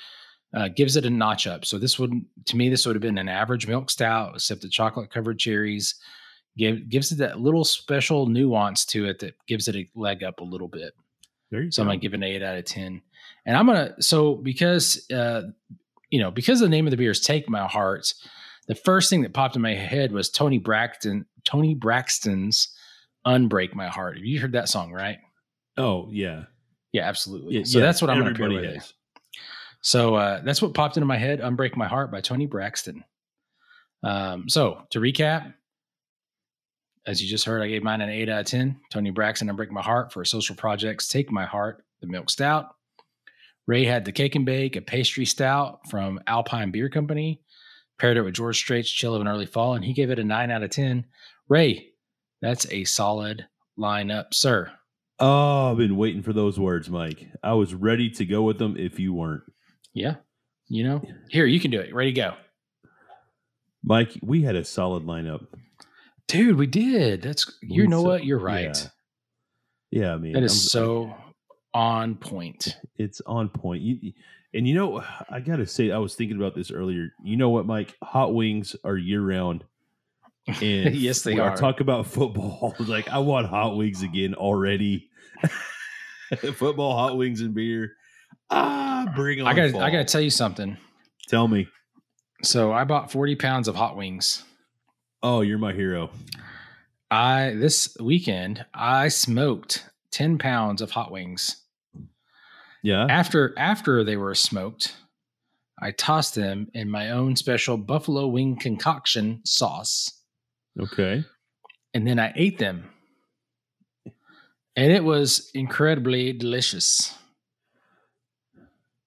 uh, 0.53 0.67
gives 0.67 0.95
it 0.95 1.05
a 1.05 1.09
notch 1.09 1.47
up. 1.47 1.65
So 1.65 1.77
this 1.77 1.97
would, 1.97 2.13
to 2.45 2.55
me, 2.55 2.69
this 2.69 2.85
would 2.85 2.95
have 2.95 3.01
been 3.01 3.17
an 3.17 3.29
average 3.29 3.67
milk 3.67 3.89
stout, 3.89 4.35
except 4.35 4.61
the 4.61 4.69
chocolate 4.69 5.09
covered 5.09 5.39
cherries 5.39 5.95
give, 6.57 6.89
gives 6.89 7.11
it 7.11 7.17
that 7.17 7.39
little 7.39 7.63
special 7.63 8.27
nuance 8.27 8.85
to 8.85 9.05
it 9.05 9.19
that 9.19 9.35
gives 9.47 9.67
it 9.67 9.75
a 9.75 9.89
leg 9.95 10.23
up 10.23 10.39
a 10.39 10.43
little 10.43 10.67
bit. 10.67 10.93
So 11.71 11.81
I'm 11.81 11.87
go. 11.87 11.91
gonna 11.91 11.99
give 11.99 12.13
it 12.13 12.17
an 12.17 12.23
eight 12.23 12.41
out 12.41 12.57
of 12.57 12.65
ten. 12.65 13.01
And 13.45 13.55
I'm 13.55 13.67
gonna 13.67 13.93
so 14.01 14.35
because 14.35 15.09
uh, 15.11 15.43
you 16.09 16.19
know 16.19 16.31
because 16.31 16.59
the 16.59 16.69
name 16.69 16.87
of 16.87 16.91
the 16.91 16.97
beer 16.97 17.11
is 17.11 17.19
"Take 17.19 17.47
My 17.47 17.67
Heart," 17.67 18.13
the 18.67 18.75
first 18.75 19.09
thing 19.09 19.21
that 19.21 19.33
popped 19.33 19.55
in 19.55 19.61
my 19.61 19.75
head 19.75 20.11
was 20.11 20.29
Toni 20.29 20.57
Braxton, 20.57 21.25
Toni 21.43 21.75
Braxton's 21.75 22.75
"Unbreak 23.27 23.75
My 23.75 23.87
Heart." 23.87 24.17
Have 24.17 24.25
you 24.25 24.39
heard 24.39 24.53
that 24.53 24.69
song? 24.69 24.91
Right? 24.91 25.19
oh 25.77 26.09
yeah. 26.11 26.45
Yeah, 26.91 27.07
absolutely. 27.07 27.63
so 27.65 27.79
yeah, 27.79 27.85
that's 27.85 28.01
what 28.01 28.11
I'm 28.11 28.19
gonna 28.19 28.35
pair 28.35 28.49
with 28.49 28.63
has. 28.65 28.93
So 29.83 30.15
uh, 30.15 30.41
that's 30.43 30.61
what 30.61 30.73
popped 30.73 30.97
into 30.97 31.05
my 31.05 31.17
head. 31.17 31.41
"Unbreak 31.41 31.75
My 31.75 31.87
Heart" 31.87 32.11
by 32.11 32.21
Toni 32.21 32.45
Braxton. 32.47 33.03
Um, 34.01 34.49
so 34.49 34.81
to 34.91 34.99
recap, 34.99 35.53
as 37.05 37.21
you 37.21 37.29
just 37.29 37.45
heard, 37.45 37.61
I 37.61 37.67
gave 37.67 37.83
mine 37.83 38.01
an 38.01 38.09
eight 38.09 38.29
out 38.29 38.41
of 38.41 38.45
ten. 38.47 38.79
Toni 38.91 39.11
Braxton, 39.11 39.49
"Unbreak 39.49 39.69
My 39.69 39.81
Heart" 39.81 40.13
for 40.13 40.23
social 40.25 40.55
projects. 40.55 41.07
Take 41.07 41.31
My 41.31 41.45
Heart, 41.45 41.83
the 42.01 42.07
milk 42.07 42.29
stout. 42.29 42.67
Ray 43.67 43.85
had 43.85 44.05
the 44.05 44.11
cake 44.11 44.35
and 44.35 44.45
bake, 44.45 44.75
a 44.75 44.81
pastry 44.81 45.25
stout 45.25 45.79
from 45.89 46.19
Alpine 46.27 46.71
Beer 46.71 46.89
Company. 46.89 47.41
Paired 47.99 48.17
it 48.17 48.21
with 48.21 48.33
George 48.33 48.57
Strait's 48.57 48.89
"Chill 48.89 49.15
of 49.15 49.21
an 49.21 49.27
Early 49.27 49.45
Fall," 49.45 49.75
and 49.75 49.83
he 49.83 49.93
gave 49.93 50.09
it 50.09 50.19
a 50.19 50.23
nine 50.23 50.49
out 50.49 50.63
of 50.63 50.69
ten. 50.69 51.05
Ray, 51.49 51.89
that's 52.41 52.65
a 52.71 52.85
solid 52.85 53.47
lineup, 53.77 54.33
sir. 54.33 54.71
Oh, 55.19 55.71
I've 55.71 55.77
been 55.77 55.97
waiting 55.97 56.23
for 56.23 56.33
those 56.33 56.59
words, 56.59 56.89
Mike. 56.89 57.27
I 57.43 57.53
was 57.53 57.73
ready 57.73 58.09
to 58.11 58.25
go 58.25 58.43
with 58.43 58.57
them 58.59 58.75
if 58.77 58.99
you 58.99 59.13
weren't. 59.13 59.43
Yeah, 59.93 60.15
you 60.67 60.83
know, 60.83 61.01
here 61.29 61.45
you 61.45 61.59
can 61.59 61.71
do 61.71 61.79
it. 61.79 61.93
Ready 61.93 62.11
to 62.13 62.19
go. 62.21 62.33
Mike, 63.83 64.17
we 64.21 64.41
had 64.43 64.55
a 64.55 64.63
solid 64.63 65.03
lineup. 65.03 65.45
Dude, 66.27 66.55
we 66.57 66.67
did. 66.67 67.21
That's 67.21 67.51
you 67.61 67.83
We 67.83 67.87
know 67.87 68.01
what? 68.01 68.23
You're 68.25 68.39
right. 68.39 68.75
Yeah. 69.91 70.11
Yeah, 70.13 70.17
mean, 70.17 70.33
that 70.33 70.43
is 70.43 70.51
I'm- 70.53 70.59
so 70.69 71.15
on 71.73 72.15
point. 72.15 72.77
it's 72.97 73.21
on 73.25 73.49
point. 73.49 73.81
You, 73.83 74.13
and 74.53 74.67
you 74.67 74.73
know, 74.73 75.03
I 75.29 75.39
got 75.39 75.57
to 75.57 75.67
say, 75.67 75.91
I 75.91 75.97
was 75.97 76.15
thinking 76.15 76.37
about 76.37 76.55
this 76.55 76.71
earlier. 76.71 77.13
You 77.23 77.37
know 77.37 77.49
what, 77.49 77.65
Mike? 77.65 77.95
Hot 78.03 78.33
wings 78.33 78.75
are 78.83 78.95
year 78.97 79.21
round. 79.21 79.63
And 80.47 80.95
Yes, 80.95 81.21
they 81.23 81.33
when 81.33 81.41
I 81.41 81.47
are. 81.49 81.57
talk 81.57 81.79
about 81.79 82.07
football. 82.07 82.75
Like, 82.79 83.09
I 83.09 83.19
want 83.19 83.47
hot 83.47 83.75
wings 83.77 84.01
again 84.01 84.33
already. 84.33 85.09
football, 86.53 86.95
hot 86.95 87.17
wings, 87.17 87.41
and 87.41 87.53
beer. 87.53 87.95
Ah, 88.55 89.05
bring 89.15 89.41
on. 89.41 89.47
I 89.47 89.53
got. 89.53 89.81
I 89.81 89.89
got 89.89 89.97
to 89.97 90.05
tell 90.05 90.21
you 90.21 90.29
something. 90.29 90.77
tell 91.27 91.47
me. 91.47 91.67
So 92.43 92.71
I 92.73 92.83
bought 92.83 93.11
40 93.11 93.35
pounds 93.35 93.67
of 93.67 93.75
hot 93.75 93.95
wings. 93.97 94.43
Oh, 95.21 95.41
you're 95.41 95.57
my 95.57 95.73
hero. 95.73 96.09
I 97.09 97.55
this 97.57 97.95
weekend 97.99 98.65
I 98.73 99.07
smoked 99.07 99.87
10 100.11 100.37
pounds 100.37 100.81
of 100.81 100.91
hot 100.91 101.11
wings. 101.11 101.63
Yeah. 102.83 103.05
After 103.09 103.53
after 103.57 104.03
they 104.03 104.17
were 104.17 104.35
smoked, 104.35 104.93
I 105.81 105.91
tossed 105.91 106.35
them 106.35 106.67
in 106.73 106.89
my 106.89 107.11
own 107.11 107.35
special 107.37 107.77
buffalo 107.77 108.27
wing 108.27 108.57
concoction 108.57 109.41
sauce. 109.45 110.11
Okay. 110.79 111.23
and 111.93 112.07
then 112.07 112.19
I 112.19 112.33
ate 112.35 112.57
them. 112.57 112.89
And 114.75 114.91
it 114.91 115.03
was 115.03 115.51
incredibly 115.53 116.33
delicious. 116.33 117.15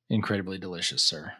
Incredibly 0.08 0.58
delicious, 0.58 1.02
sir. 1.02 1.32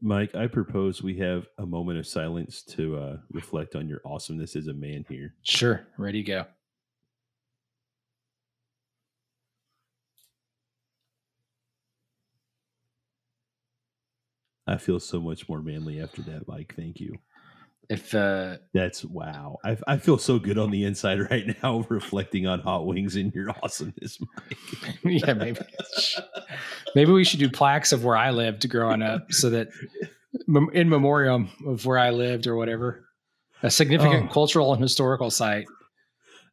Mike, 0.00 0.34
I 0.34 0.48
propose 0.48 1.02
we 1.02 1.18
have 1.18 1.46
a 1.56 1.64
moment 1.64 1.98
of 1.98 2.06
silence 2.06 2.62
to 2.62 2.96
uh, 2.96 3.16
reflect 3.30 3.76
on 3.76 3.88
your 3.88 4.00
awesomeness 4.04 4.56
as 4.56 4.66
a 4.66 4.74
man 4.74 5.04
here. 5.08 5.34
Sure, 5.42 5.86
ready 5.96 6.22
to 6.22 6.26
go. 6.30 6.44
I 14.66 14.78
feel 14.78 14.98
so 14.98 15.20
much 15.20 15.48
more 15.48 15.62
manly 15.62 16.00
after 16.00 16.22
that, 16.22 16.48
Mike. 16.48 16.74
Thank 16.76 16.98
you. 16.98 17.18
If 17.90 18.14
uh 18.14 18.56
That's 18.72 19.04
wow. 19.04 19.58
I, 19.64 19.76
I 19.86 19.96
feel 19.98 20.16
so 20.18 20.38
good 20.38 20.56
on 20.58 20.70
the 20.70 20.84
inside 20.84 21.20
right 21.30 21.54
now, 21.62 21.84
reflecting 21.90 22.46
on 22.46 22.60
hot 22.60 22.86
wings 22.86 23.16
and 23.16 23.32
your 23.34 23.50
awesomeness, 23.62 24.18
Mike. 24.20 24.96
yeah, 25.04 25.34
maybe 25.34 25.60
maybe 26.94 27.12
we 27.12 27.24
should 27.24 27.40
do 27.40 27.50
plaques 27.50 27.92
of 27.92 28.04
where 28.04 28.16
I 28.16 28.30
lived 28.30 28.68
growing 28.70 29.02
up 29.02 29.32
so 29.32 29.50
that 29.50 29.68
in 30.72 30.88
memoriam 30.88 31.48
of 31.66 31.84
where 31.86 31.98
I 31.98 32.10
lived 32.10 32.46
or 32.46 32.56
whatever. 32.56 33.04
A 33.62 33.70
significant 33.70 34.28
Oh. 34.30 34.32
cultural 34.32 34.72
and 34.74 34.82
historical 34.82 35.30
site. 35.30 35.66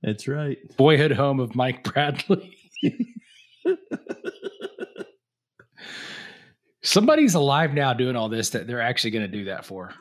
That's 0.04 0.28
right. 0.28 0.58
Boyhood 0.78 1.12
home 1.12 1.39
of 1.39 1.56
Mike 1.56 1.84
Bradley. 1.84 2.58
Somebody's 6.84 7.36
alive 7.36 7.74
now 7.74 7.94
doing 7.94 8.15
all 8.15 8.28
this 8.30 8.50
that 8.52 8.65
they're 8.65 8.82
actually 8.82 9.12
going 9.12 9.30
to 9.30 9.38
do 9.38 9.46
that 9.46 9.65
for. 9.65 9.94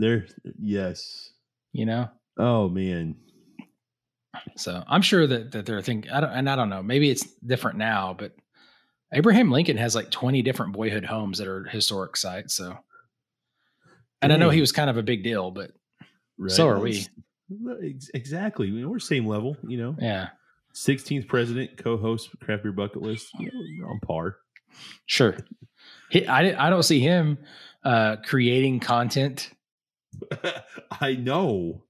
There, 0.00 0.26
yes. 0.58 1.32
You 1.72 1.86
know. 1.86 2.08
Oh 2.38 2.68
man. 2.68 3.16
So 4.56 4.82
I'm 4.88 5.02
sure 5.02 5.26
that 5.26 5.52
that 5.52 5.66
they're 5.66 5.82
thinking. 5.82 6.10
I 6.10 6.20
don't, 6.20 6.30
and 6.30 6.50
I 6.50 6.56
don't 6.56 6.70
know. 6.70 6.82
Maybe 6.82 7.10
it's 7.10 7.26
different 7.46 7.78
now, 7.78 8.14
but 8.18 8.32
Abraham 9.12 9.50
Lincoln 9.50 9.76
has 9.76 9.94
like 9.94 10.10
20 10.10 10.42
different 10.42 10.72
boyhood 10.72 11.04
homes 11.04 11.38
that 11.38 11.48
are 11.48 11.64
historic 11.64 12.16
sites. 12.16 12.54
So, 12.54 12.78
and 14.22 14.32
I 14.32 14.36
know 14.36 14.50
he 14.50 14.60
was 14.60 14.72
kind 14.72 14.88
of 14.88 14.96
a 14.96 15.02
big 15.02 15.22
deal, 15.24 15.50
but 15.50 15.72
Right. 16.40 16.50
So 16.50 16.68
are 16.68 16.80
we. 16.80 17.06
Exactly. 18.14 18.68
I 18.68 18.70
mean, 18.70 18.88
we're 18.88 18.98
same 18.98 19.26
level. 19.26 19.58
You 19.68 19.76
know, 19.76 19.96
yeah, 19.98 20.28
16th 20.74 21.28
president, 21.28 21.76
co-host 21.76 22.30
Craft 22.40 22.62
Beer 22.62 22.72
Bucket 22.72 23.02
List. 23.02 23.28
You 23.38 23.50
know, 23.52 23.88
on 23.88 24.00
par. 24.00 24.36
sure. 25.04 25.36
He, 26.10 26.26
I 26.26 26.66
I 26.66 26.70
don't 26.70 26.82
see 26.82 27.00
him 27.00 27.38
uh, 27.84 28.16
creating 28.24 28.80
content. 28.80 29.50
I 31.00 31.14
know. 31.14 31.82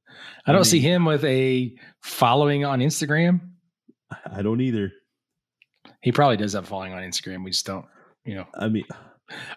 I 0.47 0.51
I 0.51 0.53
don't 0.55 0.65
see 0.65 0.79
mean- 0.81 0.91
him 0.91 1.05
with 1.05 1.25
a 1.25 1.75
following 2.03 2.65
on 2.65 2.81
Instagram. 2.81 3.41
I 4.31 4.43
don't 4.43 4.61
either. 4.61 4.93
He 6.03 6.13
probably 6.13 6.37
does 6.37 6.55
have 6.55 6.65
a 6.65 6.67
following 6.67 6.93
on 6.93 7.03
Instagram. 7.03 7.45
We 7.45 7.51
just 7.51 7.67
don't, 7.67 7.85
you 8.25 8.35
know. 8.35 8.47
I 8.55 8.69
mean, 8.69 8.85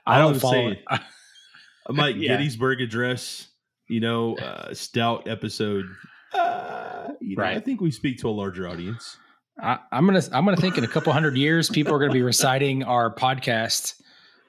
I 0.05 0.17
don't 0.19 0.39
follow. 0.39 0.53
saying- 0.53 0.77
my 1.89 2.07
Yeah. 2.15 2.37
Gettysburg 2.37 2.81
Address, 2.81 3.47
you 3.87 3.99
know, 3.99 4.35
uh, 4.37 4.73
stout 4.73 5.27
episode. 5.27 5.85
Uh, 6.33 7.09
you 7.21 7.35
know, 7.35 7.43
I 7.43 7.59
think 7.59 7.81
we 7.81 7.91
speak 7.91 8.19
to 8.19 8.29
a 8.29 8.31
larger 8.31 8.67
audience. 8.67 9.17
I, 9.61 9.77
I'm 9.91 10.05
gonna 10.05 10.21
I'm 10.31 10.45
gonna 10.45 10.57
think 10.57 10.77
in 10.77 10.83
a 10.83 10.87
couple 10.87 11.13
hundred 11.13 11.37
years, 11.37 11.69
people 11.69 11.93
are 11.93 11.99
gonna 11.99 12.11
be 12.11 12.23
reciting 12.23 12.83
our 12.83 13.13
podcast 13.13 13.93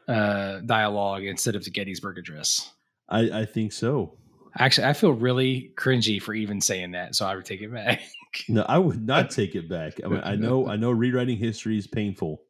uh, 0.09 0.61
dialogue 0.61 1.25
instead 1.25 1.57
of 1.57 1.65
the 1.65 1.71
Gettysburg 1.71 2.19
Address. 2.19 2.73
I, 3.09 3.40
I 3.40 3.45
think 3.45 3.73
so. 3.73 4.17
Actually, 4.59 4.87
I 4.87 4.93
feel 4.93 5.12
really 5.12 5.73
cringy 5.77 6.23
for 6.23 6.33
even 6.33 6.61
saying 6.61 6.93
that, 6.93 7.14
so 7.17 7.27
I 7.27 7.35
would 7.37 7.45
take 7.45 7.61
it 7.61 7.73
back. 7.73 8.03
No, 8.49 8.62
I 8.62 8.79
would 8.79 9.07
not 9.07 9.31
take 9.38 9.55
it 9.55 9.69
back. 9.69 10.01
I 10.05 10.09
mean, 10.09 10.21
I 10.25 10.35
know, 10.35 10.67
I 10.67 10.75
know, 10.75 10.90
rewriting 10.90 11.37
history 11.38 11.79
is 11.79 11.87
painful, 11.87 12.43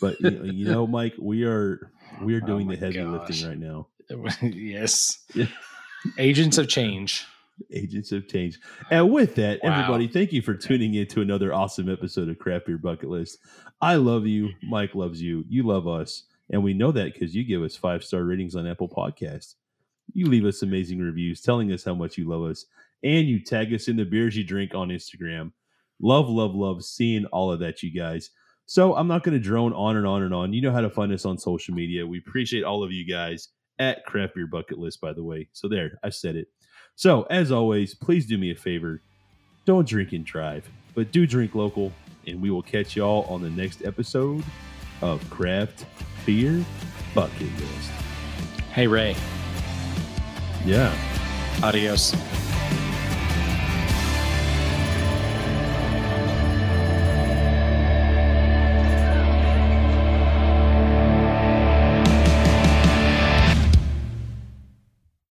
but 0.00 0.20
you 0.20 0.30
know, 0.32 0.42
you 0.44 0.64
know, 0.64 0.84
Mike, 0.84 1.14
we 1.16 1.44
are 1.44 1.92
we 2.22 2.34
are 2.34 2.40
Oh 2.42 2.46
doing 2.46 2.66
my 2.66 2.74
the 2.74 2.80
heavy 2.80 3.04
gosh. 3.04 3.28
lifting 3.28 3.48
right 3.48 3.58
now. 3.58 3.86
yes, 4.42 5.24
Yeah. 5.34 5.46
agents 6.18 6.58
of 6.58 6.66
change. 6.68 7.24
Agents 7.72 8.10
of 8.10 8.26
change. 8.26 8.58
And 8.90 9.12
with 9.12 9.36
that, 9.36 9.60
Wow. 9.62 9.72
everybody, 9.72 10.08
thank 10.08 10.32
you 10.32 10.42
for 10.42 10.54
tuning 10.54 10.94
in 10.94 11.06
to 11.08 11.20
another 11.20 11.54
awesome 11.54 11.88
episode 11.88 12.28
of 12.28 12.38
Craft 12.40 12.66
Beer 12.66 12.78
Bucket 12.78 13.08
List. 13.08 13.38
I 13.80 13.96
love 13.96 14.26
you. 14.26 14.50
Mike 14.68 14.94
loves 14.96 15.22
you. 15.22 15.44
You 15.48 15.62
love 15.62 15.86
us. 15.86 16.24
And 16.50 16.64
we 16.64 16.74
know 16.74 16.90
that 16.92 17.12
because 17.12 17.34
you 17.34 17.44
give 17.44 17.62
us 17.62 17.76
five 17.76 18.02
star 18.02 18.24
ratings 18.24 18.56
on 18.56 18.66
Apple 18.66 18.88
Podcasts. 18.88 19.54
You 20.12 20.26
leave 20.26 20.44
us 20.44 20.62
amazing 20.62 21.00
reviews 21.00 21.40
telling 21.40 21.72
us 21.72 21.84
how 21.84 21.94
much 21.94 22.18
you 22.18 22.28
love 22.28 22.42
us. 22.42 22.66
And 23.02 23.26
you 23.26 23.42
tag 23.42 23.74
us 23.74 23.88
in 23.88 23.96
the 23.96 24.04
beers 24.04 24.36
you 24.36 24.44
drink 24.44 24.74
on 24.74 24.88
Instagram. 24.88 25.52
Love, 26.00 26.28
love, 26.28 26.54
love 26.54 26.84
seeing 26.84 27.26
all 27.26 27.50
of 27.50 27.60
that, 27.60 27.82
you 27.82 27.92
guys. 27.92 28.30
So 28.66 28.94
I'm 28.94 29.08
not 29.08 29.22
going 29.22 29.36
to 29.36 29.42
drone 29.42 29.72
on 29.72 29.96
and 29.96 30.06
on 30.06 30.22
and 30.22 30.34
on. 30.34 30.52
You 30.52 30.62
know 30.62 30.72
how 30.72 30.80
to 30.80 30.90
find 30.90 31.12
us 31.12 31.24
on 31.24 31.38
social 31.38 31.74
media. 31.74 32.06
We 32.06 32.18
appreciate 32.18 32.64
all 32.64 32.82
of 32.82 32.92
you 32.92 33.06
guys 33.06 33.48
at 33.78 34.04
Craft 34.06 34.34
Beer 34.34 34.46
Bucket 34.46 34.78
List, 34.78 35.00
by 35.00 35.12
the 35.12 35.22
way. 35.22 35.48
So 35.52 35.68
there, 35.68 35.98
I 36.02 36.10
said 36.10 36.36
it. 36.36 36.48
So, 36.94 37.22
as 37.24 37.50
always, 37.50 37.94
please 37.94 38.26
do 38.26 38.38
me 38.38 38.50
a 38.50 38.54
favor. 38.54 39.02
Don't 39.64 39.88
drink 39.88 40.12
and 40.12 40.24
drive, 40.24 40.68
but 40.94 41.12
do 41.12 41.26
drink 41.26 41.54
local, 41.54 41.92
and 42.26 42.40
we 42.40 42.50
will 42.50 42.62
catch 42.62 42.96
y'all 42.96 43.24
on 43.28 43.42
the 43.42 43.50
next 43.50 43.84
episode 43.84 44.44
of 45.00 45.28
Craft 45.30 45.86
Beer 46.26 46.64
Bucket 47.14 47.52
List. 47.58 47.90
Hey 48.72 48.86
Ray, 48.86 49.16
Yeah. 50.64 50.92
adios. 51.62 52.14